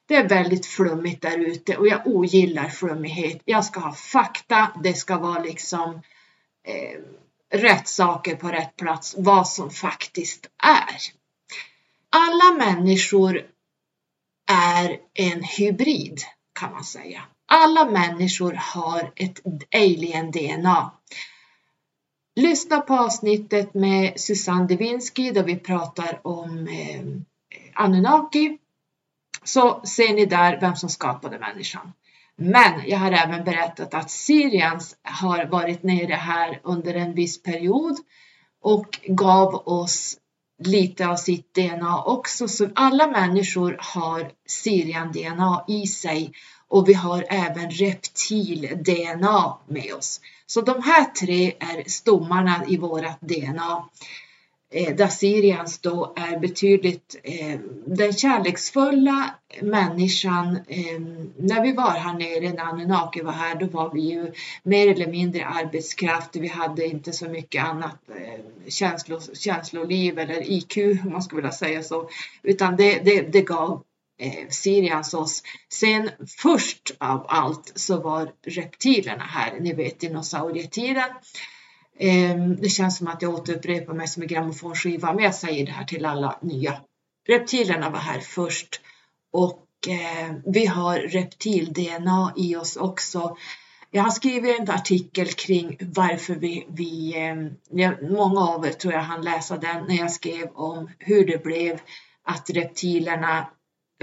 [0.06, 3.42] Det är väldigt flummigt där ute och jag ogillar flummighet.
[3.44, 4.72] Jag ska ha fakta.
[4.82, 6.02] Det ska vara liksom
[6.64, 7.00] eh,
[7.58, 10.96] rätt saker på rätt plats, vad som faktiskt är.
[12.10, 13.46] Alla människor
[14.50, 16.20] är en hybrid
[16.60, 17.22] kan man säga.
[17.46, 19.40] Alla människor har ett
[19.74, 20.90] alien-DNA.
[22.36, 27.02] Lyssna på avsnittet med Susanne Devinsky där vi pratar om eh,
[27.74, 28.58] Anunnaki
[29.48, 31.92] så ser ni där vem som skapade människan.
[32.36, 37.96] Men jag har även berättat att Syriens har varit nere här under en viss period
[38.62, 40.16] och gav oss
[40.64, 42.48] lite av sitt DNA också.
[42.48, 46.32] Så alla människor har Syrian-DNA i sig
[46.68, 50.20] och vi har även reptil-DNA med oss.
[50.46, 53.88] Så de här tre är stommarna i vårt DNA
[54.72, 60.56] eh, där Sirians då är betydligt eh, den kärleksfulla människan.
[60.68, 61.00] Eh,
[61.36, 65.06] när vi var här nere, när Anunnaki var här, då var vi ju mer eller
[65.06, 66.36] mindre arbetskraft.
[66.36, 71.52] Vi hade inte så mycket annat eh, känslo, känsloliv eller IQ, om man skulle vilja
[71.52, 72.08] säga så,
[72.42, 73.82] utan det, det, det gav
[74.20, 75.42] eh, Sirians oss.
[75.72, 81.10] Sen först av allt så var reptilerna här, ni vet dinosaurietiden.
[81.98, 85.72] Ehm, det känns som att jag återupprepar mig som en grammofonskiva, men jag säger det
[85.72, 86.80] här till alla nya.
[87.28, 88.80] Reptilerna var här först
[89.32, 93.36] och eh, vi har reptil-DNA i oss också.
[93.90, 99.00] Jag har skrivit en artikel kring varför vi, vi eh, många av er tror jag
[99.00, 101.80] hann läsa den när jag skrev om hur det blev
[102.24, 103.48] att reptilerna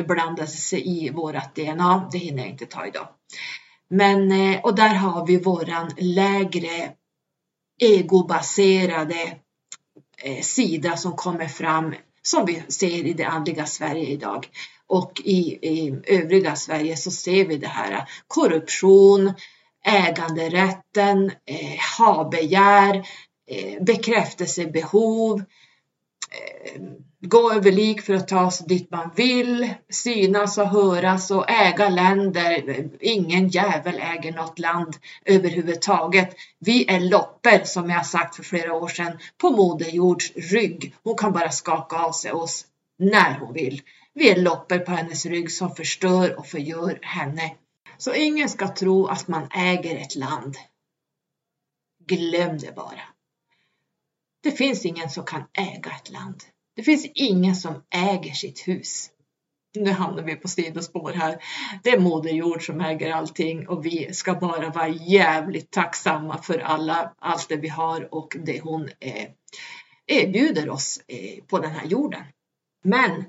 [0.08, 2.10] blandade sig i vårt DNA.
[2.12, 3.08] Det hinner jag inte ta idag.
[3.90, 6.92] Men, eh, och där har vi våran lägre
[7.84, 9.36] egobaserade
[10.18, 14.48] eh, sida som kommer fram som vi ser i det andliga Sverige idag.
[14.88, 19.34] Och i, i övriga Sverige så ser vi det här eh, korruption,
[19.86, 23.08] äganderätten, eh, habegär,
[23.48, 25.40] eh, bekräftelsebehov,
[26.32, 26.82] eh,
[27.28, 31.90] gå över lik för att ta sig dit man vill, synas och höras och äga
[31.90, 32.90] länder.
[33.00, 36.36] Ingen jävel äger något land överhuvudtaget.
[36.60, 40.96] Vi är loppor, som jag sagt för flera år sedan, på Moder Jords rygg.
[41.04, 42.66] Hon kan bara skaka av sig oss
[43.00, 43.82] när hon vill.
[44.14, 47.56] Vi är loppor på hennes rygg som förstör och förgör henne.
[47.98, 50.58] Så ingen ska tro att man äger ett land.
[52.06, 53.02] Glöm det bara.
[54.44, 56.44] Det finns ingen som kan äga ett land.
[56.76, 59.10] Det finns ingen som äger sitt hus.
[59.76, 61.44] Nu hamnar vi på sidospår här.
[61.84, 66.60] Det är Moder Jord som äger allting och vi ska bara vara jävligt tacksamma för
[66.60, 69.28] alla, allt det vi har och det hon eh,
[70.08, 72.24] erbjuder oss eh, på den här jorden.
[72.84, 73.26] Men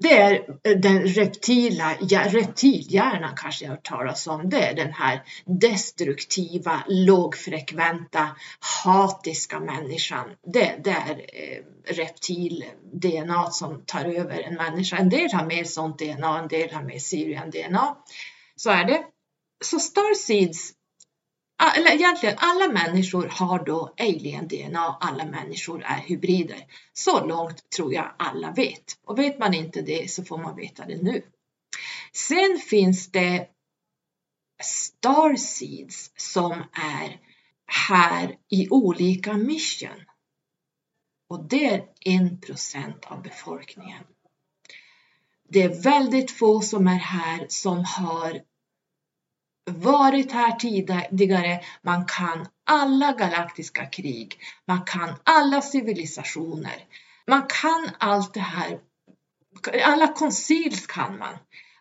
[0.00, 0.32] det är
[0.64, 4.50] eh, den reptila, ja, reptilhjärnan kanske jag har hört talas om.
[4.50, 8.28] Det är den här destruktiva, lågfrekventa,
[8.84, 10.24] hatiska människan.
[10.52, 14.96] Det, det är eh, reptil-DNA som tar över en människa.
[14.96, 17.96] En del har mer sånt DNA, en del har mer Syrian-DNA.
[18.56, 19.04] Så är det.
[19.64, 20.72] Så Starseeds
[21.76, 26.66] eller egentligen alla människor har då alien-DNA, alla människor är hybrider.
[26.92, 28.98] Så långt tror jag alla vet.
[29.04, 31.22] Och vet man inte det så får man veta det nu.
[32.12, 33.48] Sen finns det
[34.62, 37.20] starseeds som är
[37.66, 40.04] här i olika mission.
[41.28, 44.04] Och det är en procent av befolkningen.
[45.48, 48.40] Det är väldigt få som är här som har
[49.68, 56.84] varit här tidigare, man kan alla galaktiska krig, man kan alla civilisationer,
[57.26, 58.78] man kan allt det här.
[59.84, 61.34] Alla koncils kan man,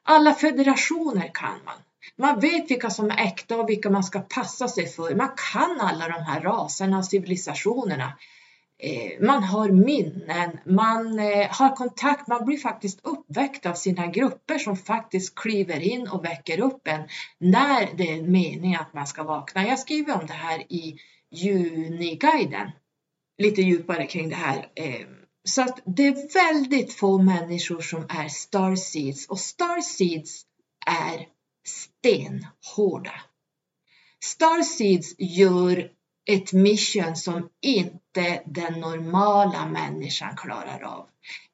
[0.04, 1.76] alla federationer kan man.
[2.18, 5.16] Man vet vilka som är äkta och vilka man ska passa sig för.
[5.16, 8.14] Man kan alla de här raserna och civilisationerna.
[8.80, 14.58] Eh, man har minnen, man eh, har kontakt, man blir faktiskt uppväckt av sina grupper
[14.58, 17.02] som faktiskt kliver in och väcker upp en
[17.38, 19.68] när det är meningen att man ska vakna.
[19.68, 20.98] Jag skriver om det här i
[21.32, 22.72] Juniguiden,
[23.38, 24.72] lite djupare kring det här.
[24.76, 25.08] Eh,
[25.44, 30.42] så att det är väldigt få människor som är starseeds och starseeds
[30.88, 31.28] är
[31.68, 33.22] stenhårda.
[34.24, 35.97] Starseeds gör
[36.28, 41.06] ett mission som inte den normala människan klarar av.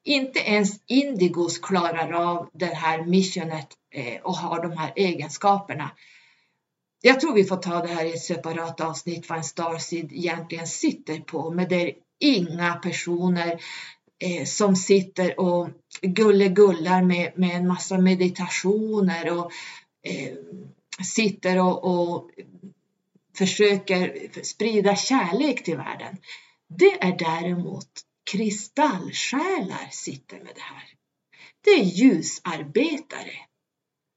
[0.03, 5.91] Inte ens indigos klarar av det här missionet eh, och har de här egenskaperna.
[7.01, 10.67] Jag tror vi får ta det här i ett separat avsnitt vad en starseed egentligen
[10.67, 13.59] sitter på, men det är inga personer
[14.19, 15.69] eh, som sitter och
[16.01, 19.51] gullegullar med, med en massa meditationer och
[20.03, 20.33] eh,
[21.03, 22.29] sitter och, och
[23.38, 26.18] försöker sprida kärlek till världen.
[26.77, 27.89] Det är däremot
[28.31, 30.84] kristallsjälar sitter med det här.
[31.64, 33.34] Det är ljusarbetare.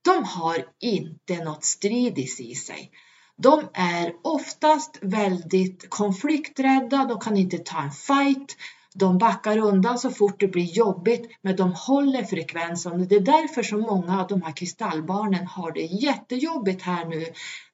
[0.05, 2.90] De har inte något stridis i sig.
[3.36, 8.56] De är oftast väldigt konflikträdda, de kan inte ta en fight,
[8.94, 13.09] de backar undan så fort det blir jobbigt, men de håller frekvensen.
[13.09, 17.26] Det är därför så många av de här kristallbarnen har det jättejobbigt här nu,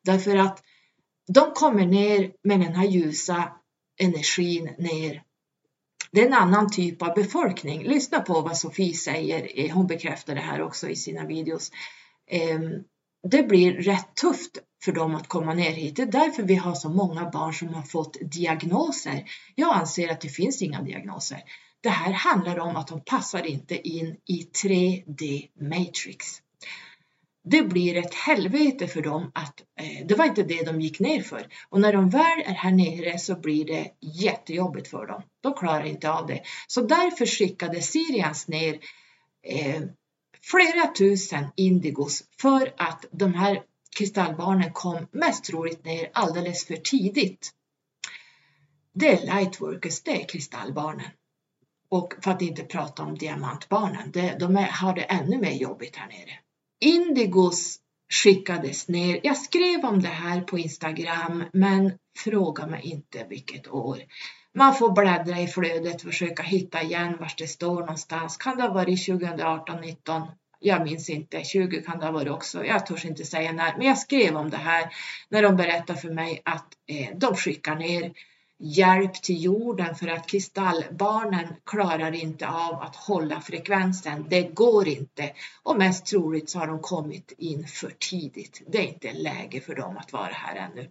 [0.04, 0.62] därför att
[1.28, 3.52] de kommer ner med den här ljusa
[4.00, 5.22] energin ner.
[6.12, 7.82] Det är en annan typ av befolkning.
[7.82, 9.60] Lyssna på vad Sofie säger.
[9.60, 11.70] Eh, hon bekräftar det här också i sina videos.
[12.30, 12.84] Ehm,
[13.28, 15.96] det blir rätt tufft för dem att komma ner hit.
[15.96, 19.24] Det är därför vi har så många barn som har fått diagnoser.
[19.54, 21.42] Jag anser att det finns inga diagnoser.
[21.80, 26.41] Det här handlar om att de passar inte in i 3D matrix
[27.44, 31.22] det blir ett helvete för dem att eh, det var inte det de gick ner
[31.22, 31.46] för.
[31.68, 35.22] Och när de väl är här nere så blir det jättejobbigt för dem.
[35.40, 36.42] De klarar inte av det.
[36.66, 38.78] Så därför skickade Syrians ner
[39.42, 39.82] eh,
[40.42, 43.62] flera tusen indigos för att de här
[43.96, 47.50] kristallbarnen kom mest troligt ner alldeles för tidigt.
[48.94, 51.10] Det är lightworkers, det är kristallbarnen.
[51.88, 55.96] Och för att inte prata om diamantbarnen, det, de är, har det ännu mer jobbigt
[55.96, 56.38] här nere.
[56.82, 57.78] Indigos
[58.12, 59.20] skickades ner.
[59.22, 63.98] Jag skrev om det här på Instagram, men fråga mig inte vilket år.
[64.54, 68.36] Man får bläddra i flödet och försöka hitta igen var det står någonstans.
[68.36, 70.22] Kan det ha varit 2018, 19?
[70.60, 71.44] Jag minns inte.
[71.44, 72.64] 20 kan det ha varit också.
[72.64, 74.90] Jag törs inte säga när, men jag skrev om det här
[75.28, 78.12] när de berättade för mig att eh, de skickar ner
[78.62, 84.26] hjälp till jorden för att kristallbarnen klarar inte av att hålla frekvensen.
[84.28, 85.32] Det går inte
[85.62, 88.62] och mest troligt så har de kommit in för tidigt.
[88.66, 90.90] Det är inte läge för dem att vara här ännu.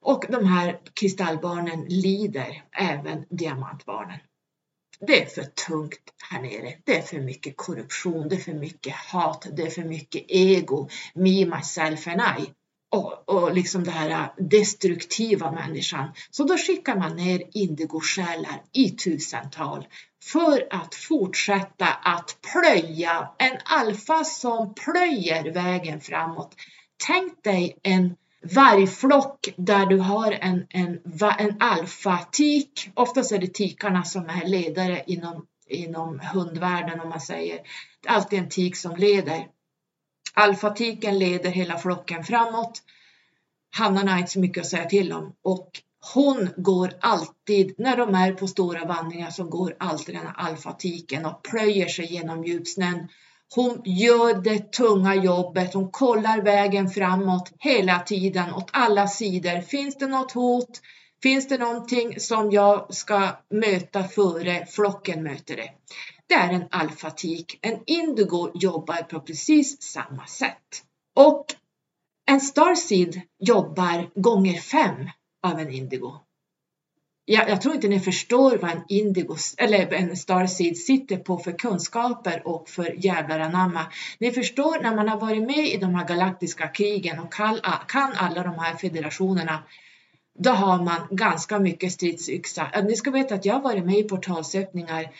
[0.00, 4.18] Och de här kristallbarnen lider, även diamantbarnen.
[5.00, 6.74] det är för tungt här nere.
[6.84, 10.88] Det är för mycket korruption, det är för mycket hat, det är för mycket ego,
[11.14, 12.52] me, myself and I.
[12.94, 16.08] Och, och liksom det här äh, destruktiva människan.
[16.30, 19.86] Så då skickar man ner indigosjälar i tusental
[20.24, 26.54] för att fortsätta att plöja en alfa som plöjer vägen framåt.
[27.06, 28.16] Tänk dig en
[28.54, 30.98] vargflock där du har en, en,
[31.38, 32.90] en alfatik.
[32.94, 37.58] Oftast är det tikarna som är ledare inom, inom hundvärlden om man säger.
[38.00, 39.46] Det är alltid en tik som leder.
[40.34, 42.82] Alfatiken leder hela flocken framåt.
[43.76, 45.70] Hannarna har inte så mycket att säga till om och
[46.14, 51.26] hon går alltid, när de är på stora vandringar så går alltid den här alfatiken
[51.26, 53.08] och plöjer sig genom djupsnön
[53.54, 59.60] hon gör det tunga jobbet, hon kollar vägen framåt hela tiden åt alla sidor.
[59.60, 60.80] Finns det något hot?
[61.22, 65.70] Finns det någonting som jag ska möta före flocken möter det?
[66.34, 67.58] Det är en alfatik.
[67.62, 70.82] En indigo jobbar på precis samma sätt.
[71.14, 71.46] Och
[72.26, 75.10] en starseed jobbar gånger fem
[75.42, 76.24] av en indigo
[77.24, 81.52] jag, jag, tror inte ni förstår vad en indigo eller en starseed sitter på för
[81.52, 83.86] kunskaper och för jävlar anamma.
[84.18, 87.58] Ni förstår när man har varit med i de här galaktiska krigen och kan,
[87.88, 89.62] kan alla de här federationerna
[90.38, 92.70] då har man ganska mycket stridsyxa.
[92.84, 95.10] Ni ska veta att jag har varit med i portalsöppningar.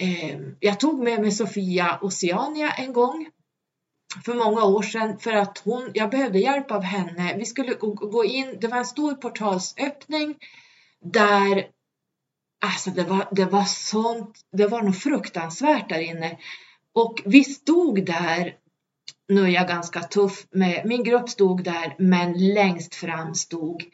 [0.00, 3.28] Eh, jag tog med mig Sofia Oceania en gång
[4.24, 7.36] för många år sedan för att hon, jag behövde hjälp av henne.
[7.38, 10.34] Vi skulle gå in, det var en stor portalsöppning
[11.04, 11.66] där
[12.64, 16.38] Alltså det var, det var sånt, det var något fruktansvärt där inne.
[16.94, 18.54] Och vi stod där,
[19.28, 23.84] nu är jag ganska tuff med, min grupp stod där, men längst fram stod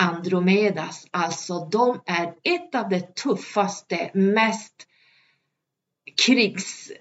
[0.00, 1.06] Andromedas.
[1.10, 4.86] Alltså de är ett av de tuffaste, mest
[6.16, 6.92] krigs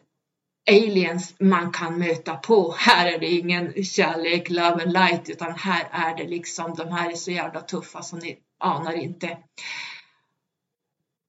[0.70, 2.76] aliens man kan möta på.
[2.78, 7.12] Här är det ingen kärlek, love and light, utan här är det liksom, de här
[7.12, 9.38] är så jävla tuffa så ni anar inte.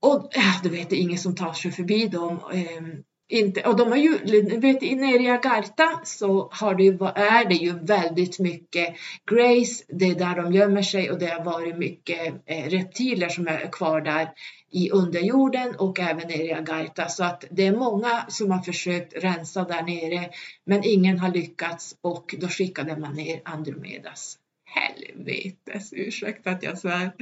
[0.00, 2.40] Och äh, du vet, det är ingen som tar sig förbi dem.
[2.52, 3.02] Ehm,
[3.32, 4.18] inte, och de har ju,
[4.58, 8.94] vet, nere i Agartha så har det ju, är det ju väldigt mycket
[9.30, 13.48] Grace, det är där de gömmer sig och det har varit mycket eh, reptiler som
[13.48, 14.28] är kvar där
[14.70, 17.08] i underjorden och även nere i Agartha.
[17.08, 20.30] Så att det är många som har försökt rensa där nere
[20.66, 27.12] men ingen har lyckats och då skickade man ner Andromedas helvetes, ursäkta att jag svär.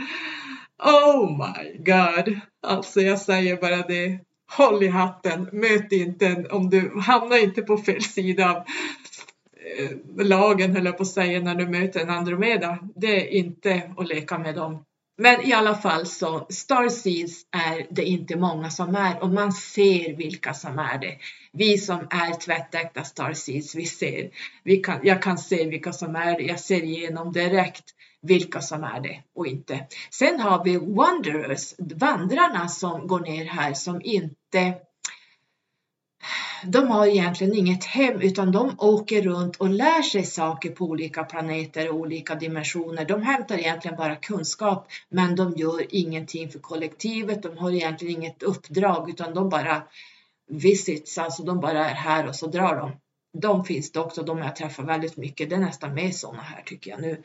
[0.78, 2.41] Oh my god.
[2.62, 4.20] Alltså jag säger bara det.
[4.56, 10.27] Håll i hatten, möt inte en, om du hamnar inte på fel sida av eh,
[10.27, 12.78] lagen höll jag på att säga när du möter en Andromeda.
[12.97, 14.85] Det är inte att leka med dem.
[15.18, 20.16] Men i alla fall så Starseeds är det inte många som är och man ser
[20.16, 21.18] vilka som är det.
[21.52, 24.31] Vi som är tvättäkta Star Seeds, vi ser,
[24.64, 26.43] vi kan, jag kan se vilka som är det.
[26.43, 27.85] Jag ser igenom direkt
[28.22, 29.86] vilka som är det och inte.
[30.10, 34.74] Sen har vi Wanderers, vandrarna som går ner här som inte
[36.64, 41.24] de har egentligen inget hem utan de åker runt och lär sig saker på olika
[41.24, 43.05] planeter och olika dimensioner.
[43.05, 47.42] De hämtar egentligen bara kunskap men de gör ingenting för kollektivet.
[47.42, 49.82] De har egentligen inget uppdrag utan de bara
[50.51, 52.92] visits, alltså de bara är här och så drar de.
[53.38, 55.51] De finns det också, de jag träffar väldigt mycket.
[55.51, 57.22] Det är nästan mer sådana här tycker jag nu.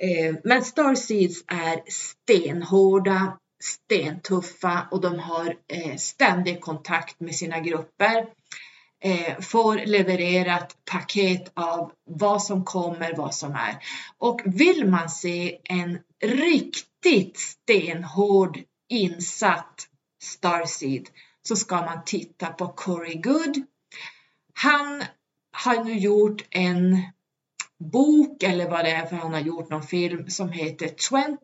[0.00, 8.26] Eh, men Starseeds är stenhårda, stentuffa och de har eh, ständig kontakt med sina grupper
[9.00, 13.76] eh, får levererat paket av vad som kommer, vad som är.
[14.18, 18.58] Och vill man se en riktigt stenhård
[18.88, 19.88] insatt
[20.22, 21.08] Starseed
[21.42, 23.62] så ska man titta på Corey Good.
[24.54, 25.04] Han
[25.52, 27.02] har nu gjort en
[27.78, 30.90] bok eller vad det är för han har gjort någon film som heter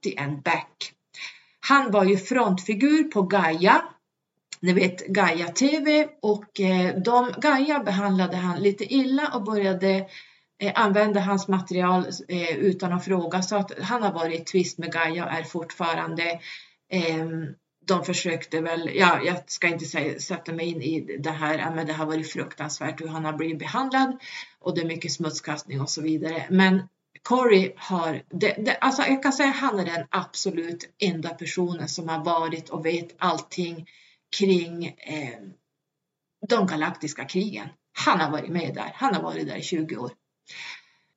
[0.03, 0.93] 20 and back.
[1.61, 3.83] Han var ju frontfigur på Gaia
[4.65, 10.09] ni vet Gaia TV och eh, de, Gaia behandlade han lite illa och började
[10.59, 14.79] eh, använda hans material eh, utan att fråga så att han har varit i tvist
[14.79, 16.41] med Gaia och är fortfarande
[16.91, 17.47] ehm,
[17.87, 21.87] de försökte väl, ja, jag ska inte säga, sätta mig in i det här, men
[21.87, 24.19] det har varit fruktansvärt hur han har blivit behandlad
[24.59, 26.47] och det är mycket smutskastning och så vidare.
[26.51, 26.83] Men
[27.23, 32.09] Corey har, det, det, alltså jag kan säga han är den absolut enda personen som
[32.09, 33.87] har varit och vet allting
[34.39, 35.39] kring eh,
[36.49, 37.69] de galaktiska krigen.
[37.93, 38.93] Han har varit med där.
[38.95, 40.11] Han har varit där i 20 år.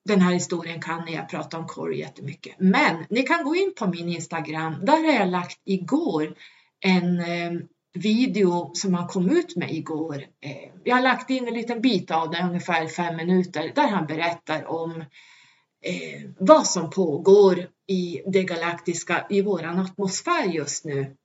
[0.05, 2.55] Den här historien kan ni, jag pratar om Corey jättemycket.
[2.59, 4.85] Men ni kan gå in på min Instagram.
[4.85, 6.35] Där har jag lagt igår
[6.85, 7.51] en eh,
[7.93, 10.15] video som han kom ut med igår.
[10.15, 14.07] Eh, jag har lagt in en liten bit av den, ungefär fem minuter, där han
[14.07, 15.01] berättar om
[15.85, 21.15] eh, vad som pågår i det galaktiska, i våran atmosfär just nu.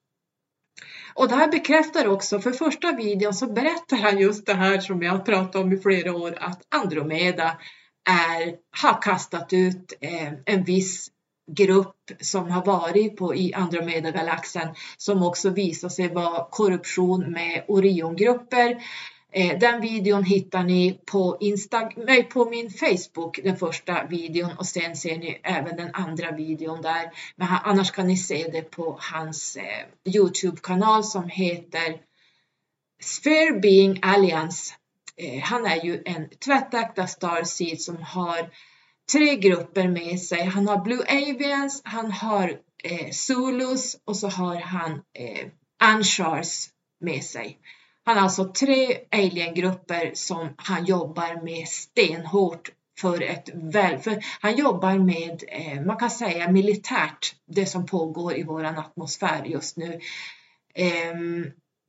[1.14, 5.02] Och det här bekräftar också, för första videon så berättar han just det här som
[5.02, 7.58] jag har pratat om i flera år, att Andromeda
[8.10, 11.10] är, har kastat ut eh, en viss
[11.54, 18.82] grupp som har varit på i Andromedagalaxen som också visar sig vara korruption med Oriongrupper.
[19.34, 24.66] Eh, den videon hittar ni på, Insta nej, på min Facebook, den första videon och
[24.66, 27.10] sen ser ni även den andra videon där.
[27.36, 32.00] Men annars kan ni se det på hans eh, Youtube-kanal som heter
[33.02, 34.74] Sphere Being Alliance.
[35.16, 38.50] Eh, han är ju en tvättäkta Starseed som har
[39.12, 40.44] tre grupper med sig.
[40.44, 45.46] Han har Blue Avians, han har eh, Zulus och så har han eh,
[45.78, 46.68] Anshars
[47.00, 47.58] med sig.
[48.04, 52.70] Han har alltså tre aliengrupper som han jobbar med stenhårt
[53.00, 58.36] för ett väl, för han jobbar med, eh, man kan säga militärt, det som pågår
[58.36, 60.00] i våran atmosfär just nu.
[60.74, 61.14] Eh,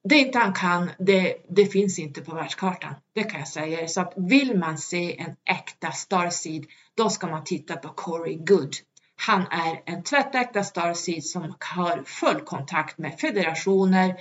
[0.03, 2.95] det inte han kan, det, det finns inte på världskartan.
[3.15, 3.87] Det kan jag säga.
[3.87, 6.65] Så att vill man se en äkta Starseed,
[6.97, 8.75] då ska man titta på Corey Good.
[9.15, 14.15] Han är en tvättäkta Starseed som har full kontakt med federationer,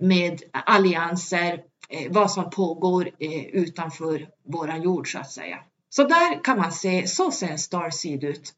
[0.00, 5.58] med allianser, eh, vad som pågår eh, utanför våran jord så att säga.
[5.88, 8.52] Så där kan man se, så ser en Starseed ut.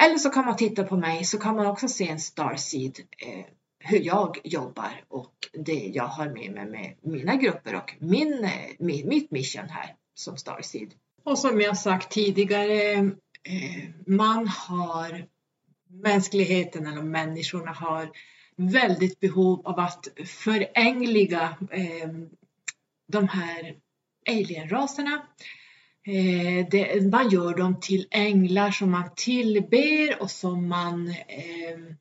[0.00, 3.44] Eller så kan man titta på mig så kan man också se en Starseed eh,
[3.78, 9.08] hur jag jobbar och det jag har med mig med mina grupper och min, min,
[9.08, 10.94] mitt mission här som Starseed.
[11.24, 12.92] Och som jag sagt tidigare,
[13.42, 15.26] eh, man har
[15.88, 18.10] mänskligheten eller människorna har
[18.56, 22.08] väldigt behov av att förängliga eh,
[23.06, 23.76] de här
[24.28, 25.22] alienraserna.
[26.06, 31.94] Eh, man gör dem till änglar som man tillber och som man eh,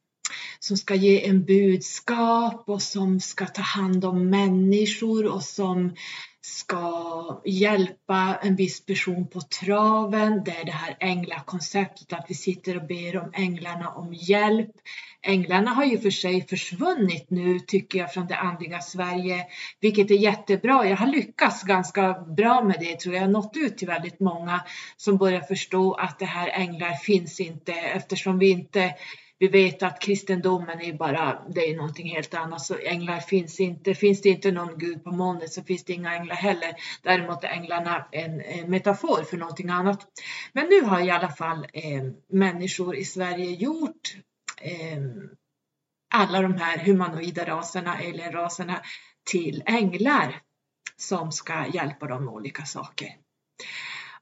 [0.59, 5.95] som ska ge en budskap och som ska ta hand om människor och som
[6.41, 10.43] ska hjälpa en viss person på traven.
[10.45, 14.71] Det är det här änglakonceptet att vi sitter och ber om änglarna om hjälp.
[15.21, 19.45] Änglarna har ju för sig försvunnit nu tycker jag från det andliga Sverige,
[19.79, 20.89] vilket är jättebra.
[20.89, 23.21] Jag har lyckats ganska bra med det tror jag.
[23.21, 24.63] Jag har nått ut till väldigt många
[24.97, 28.93] som börjar förstå att det här änglar finns inte eftersom vi inte
[29.39, 33.95] vi vet att kristendomen är bara, det är någonting helt annat, så änglar finns inte.
[33.95, 36.75] Finns det inte någon gud på molnet så finns det inga änglar heller.
[37.03, 40.07] Däremot är änglarna en, en metafor för någonting annat.
[40.53, 44.15] Men nu har i alla fall eh, människor i Sverige gjort
[44.61, 45.01] eh,
[46.15, 48.81] alla de här humanoida raserna, alien-raserna,
[49.31, 50.41] till änglar
[50.95, 53.09] som ska hjälpa dem med olika saker.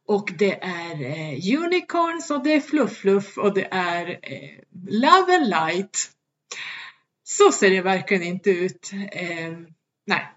[0.07, 4.49] Och det är eh, unicorns och det är fluff-fluff och det är eh,
[4.87, 6.11] love and light.
[7.23, 8.91] Så ser det verkligen inte ut.
[9.11, 9.53] Eh,
[10.05, 10.31] nej.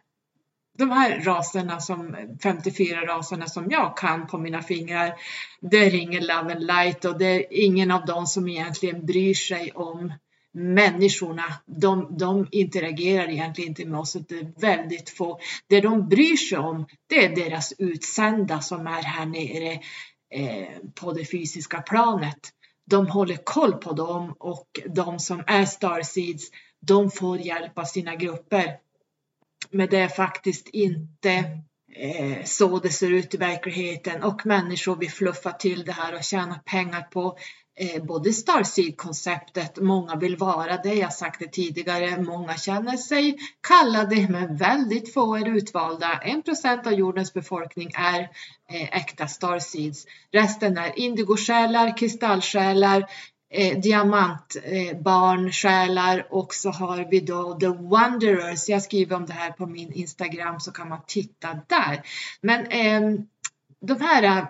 [0.79, 5.15] De här raserna som 54 raserna som jag kan på mina fingrar,
[5.61, 9.73] det ringer love and light och det är ingen av dem som egentligen bryr sig
[9.75, 10.13] om
[10.55, 14.13] människorna, de, de interagerar egentligen inte med oss.
[14.13, 15.41] Det är väldigt få.
[15.67, 19.73] Det de bryr sig om, det är deras utsända som är här nere
[20.35, 22.39] eh, på det fysiska planet.
[22.87, 26.51] De håller koll på dem och de som är starseeds,
[26.81, 28.79] de får hjälp av sina grupper.
[29.71, 31.31] Men det är faktiskt inte
[31.95, 36.25] eh, så det ser ut i verkligheten och människor vill fluffa till det här och
[36.25, 37.39] tjäna pengar på
[37.81, 44.29] Eh, både Starseed-konceptet, många vill vara det, jag sagt det tidigare, många känner sig kallade
[44.29, 46.21] men väldigt få är utvalda.
[46.23, 48.21] En procent av jordens befolkning är
[48.71, 50.07] eh, äkta Starseeds.
[50.31, 53.07] Resten är indigosjälar, kristallsjälar,
[53.51, 58.69] eh, diamantbarnsjälar eh, och så har vi då The Wanderers.
[58.69, 62.03] Jag skriver om det här på min Instagram så kan man titta där.
[62.41, 63.03] Men eh,
[63.81, 64.45] de här eh,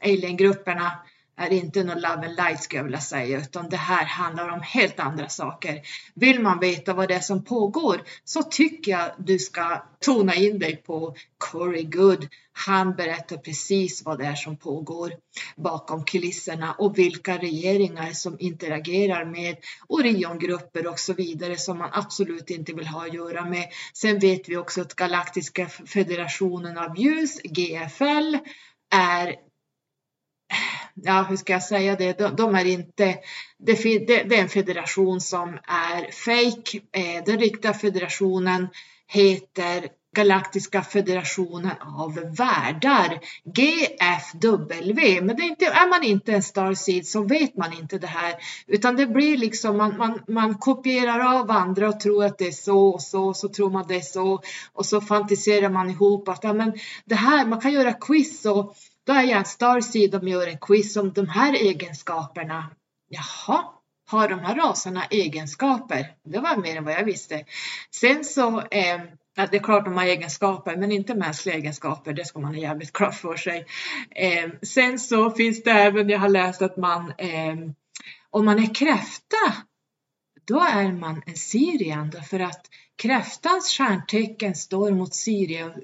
[0.00, 0.98] aliengrupperna
[1.36, 4.60] är inte någon love and light skulle jag vilja säga, utan det här handlar om
[4.62, 5.80] helt andra saker.
[6.14, 10.58] Vill man veta vad det är som pågår så tycker jag du ska tona in
[10.58, 12.28] dig på Corey Good.
[12.52, 15.12] Han berättar precis vad det är som pågår
[15.56, 19.56] bakom kulisserna och vilka regeringar som interagerar med
[19.88, 23.68] Oriongrupper och så vidare som man absolut inte vill ha att göra med.
[23.94, 28.36] Sen vet vi också att Galaktiska federationen av ljus, GFL,
[28.90, 29.36] är
[30.94, 33.18] ja hur ska jag säga det, de, de är inte,
[33.58, 36.80] det, det, det, är en federation som är fake.
[36.92, 38.68] Eh, den riktiga federationen
[39.08, 45.20] heter Galaktiska federationen av världar, GFW.
[45.20, 48.34] Men det är, inte, är man inte en Starseed så vet man inte det här,
[48.66, 52.52] utan det blir liksom man, man, man kopierar av andra och tror att det är
[52.52, 54.42] så och så, så tror man det är så
[54.72, 56.72] och så fantiserar man ihop att ja, men
[57.04, 58.76] det här, man kan göra quiz och
[59.06, 62.70] då är jag en Starseed och gör en quiz om de här egenskaperna.
[63.08, 63.64] Jaha,
[64.10, 66.06] har de här raserna egenskaper?
[66.24, 67.44] Det var mer än vad jag visste.
[67.90, 69.00] Sen så eh,
[69.34, 72.12] Ja, det är klart de har egenskaper, men inte mänskliga egenskaper.
[72.12, 73.66] Det ska man ha jävligt klart för sig.
[74.10, 77.56] Eh, sen så finns det även, jag har läst att man, eh,
[78.30, 79.36] om man är kräfta,
[80.44, 82.66] då är man en Sirian därför att
[82.96, 85.14] kräftans stjärntecken står mot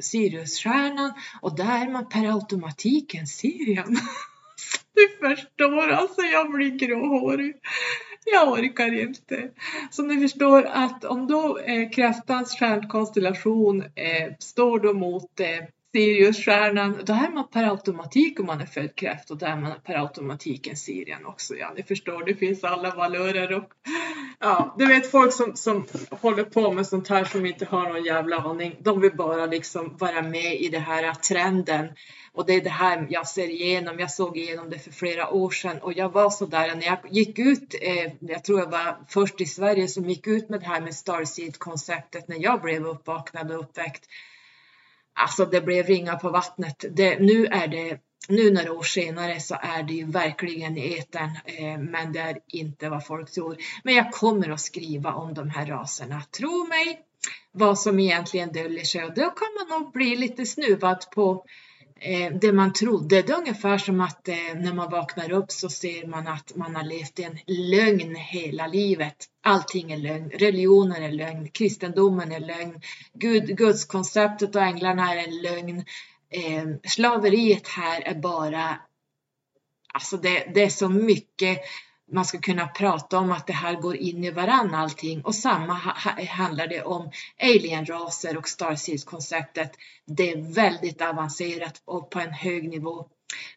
[0.00, 1.12] Siriusstjärnan
[1.42, 3.96] och där är man per automatik en Sirian.
[4.94, 7.56] Du förstår, alltså jag blir gråhårig
[8.32, 9.50] jag orkar inte.
[9.90, 15.64] Så ni förstår att om då eh, kräftans stjärnkonstellation eh, står då mot eh,
[15.98, 19.72] Siriusstjärnan, då är man per automatik om man är född kräft och då är man
[19.84, 21.54] per automatik en Sirian också.
[21.54, 23.64] Ja, ni förstår, det finns alla valörer och
[24.40, 28.04] ja, du vet folk som, som håller på med sånt här som inte har någon
[28.04, 28.76] jävla aning.
[28.80, 31.88] De vill bara liksom vara med i den här trenden
[32.32, 33.98] och det är det här jag ser igenom.
[33.98, 36.98] Jag såg igenom det för flera år sedan och jag var så där när jag
[37.10, 37.74] gick ut.
[37.82, 40.94] Eh, jag tror jag var först i Sverige som gick ut med det här med
[40.94, 44.04] Starseed-konceptet när jag blev uppvaknad och uppväckt.
[45.18, 46.84] Alltså det blev ringa på vattnet.
[46.90, 51.30] Det, nu är det nu några år senare så är det ju verkligen i etern,
[51.44, 53.56] eh, men det är inte vad folk tror.
[53.84, 57.00] Men jag kommer att skriva om de här raserna, tro mig,
[57.52, 61.44] vad som egentligen döljer sig och då kan man nog bli lite snuvad på
[62.00, 63.22] Eh, det man trodde.
[63.22, 66.76] Det är ungefär som att eh, när man vaknar upp så ser man att man
[66.76, 69.16] har levt i en lögn hela livet.
[69.42, 70.30] Allting är lögn.
[70.30, 71.48] Religionen är lögn.
[71.48, 72.80] Kristendomen är lögn.
[73.12, 75.84] Gud, Gudskonceptet och änglarna är en lögn.
[76.30, 78.78] Eh, slaveriet här är bara
[79.94, 81.58] Alltså det, det är så mycket
[82.12, 85.74] man ska kunna prata om att det här går in i varann allting och samma
[85.74, 87.10] ha, handlar det om
[87.40, 89.72] alienraser och Starseeds-konceptet.
[90.06, 93.06] Det är väldigt avancerat och på en hög nivå.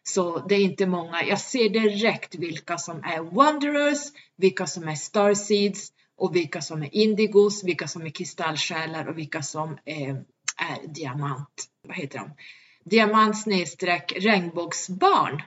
[0.02, 1.24] Så det är inte många.
[1.24, 6.94] Jag ser direkt vilka som är Wanderers, vilka som är Starseeds och vilka som är
[6.94, 10.24] Indigos, vilka som är kristallsjälar och vilka som är,
[10.56, 11.68] är diamant.
[11.88, 12.30] Vad heter de?
[12.84, 15.42] Diamant snedstreck regnbågsbarn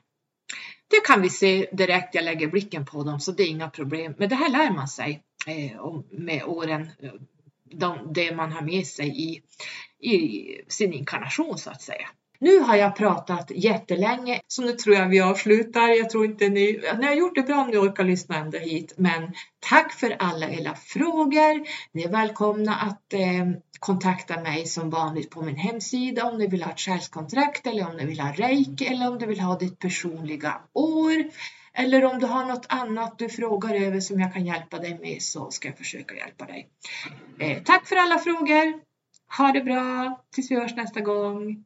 [0.87, 4.13] det kan vi se direkt, jag lägger blicken på dem, så det är inga problem.
[4.17, 5.81] Men det här lär man sig eh,
[6.11, 7.13] med åren, eh,
[7.71, 9.41] de, det man har med sig i,
[10.09, 12.07] i sin inkarnation så att säga.
[12.39, 15.87] Nu har jag pratat jättelänge, så nu tror jag vi avslutar.
[15.87, 18.93] Jag tror inte ni, ni har gjort det bra om ni orkar lyssna ända hit,
[18.97, 19.33] men
[19.69, 21.67] tack för alla era frågor.
[21.91, 23.45] Ni är välkomna att eh,
[23.79, 27.97] kontakta mig som vanligt på min hemsida om ni vill ha ett själskontrakt eller om
[27.97, 31.25] ni vill ha reiki eller om du vill ha ditt personliga år.
[31.73, 35.21] Eller om du har något annat du frågar över som jag kan hjälpa dig med
[35.21, 36.69] så ska jag försöka hjälpa dig.
[37.39, 38.73] Eh, tack för alla frågor.
[39.37, 41.65] Ha det bra tills vi hörs nästa gång.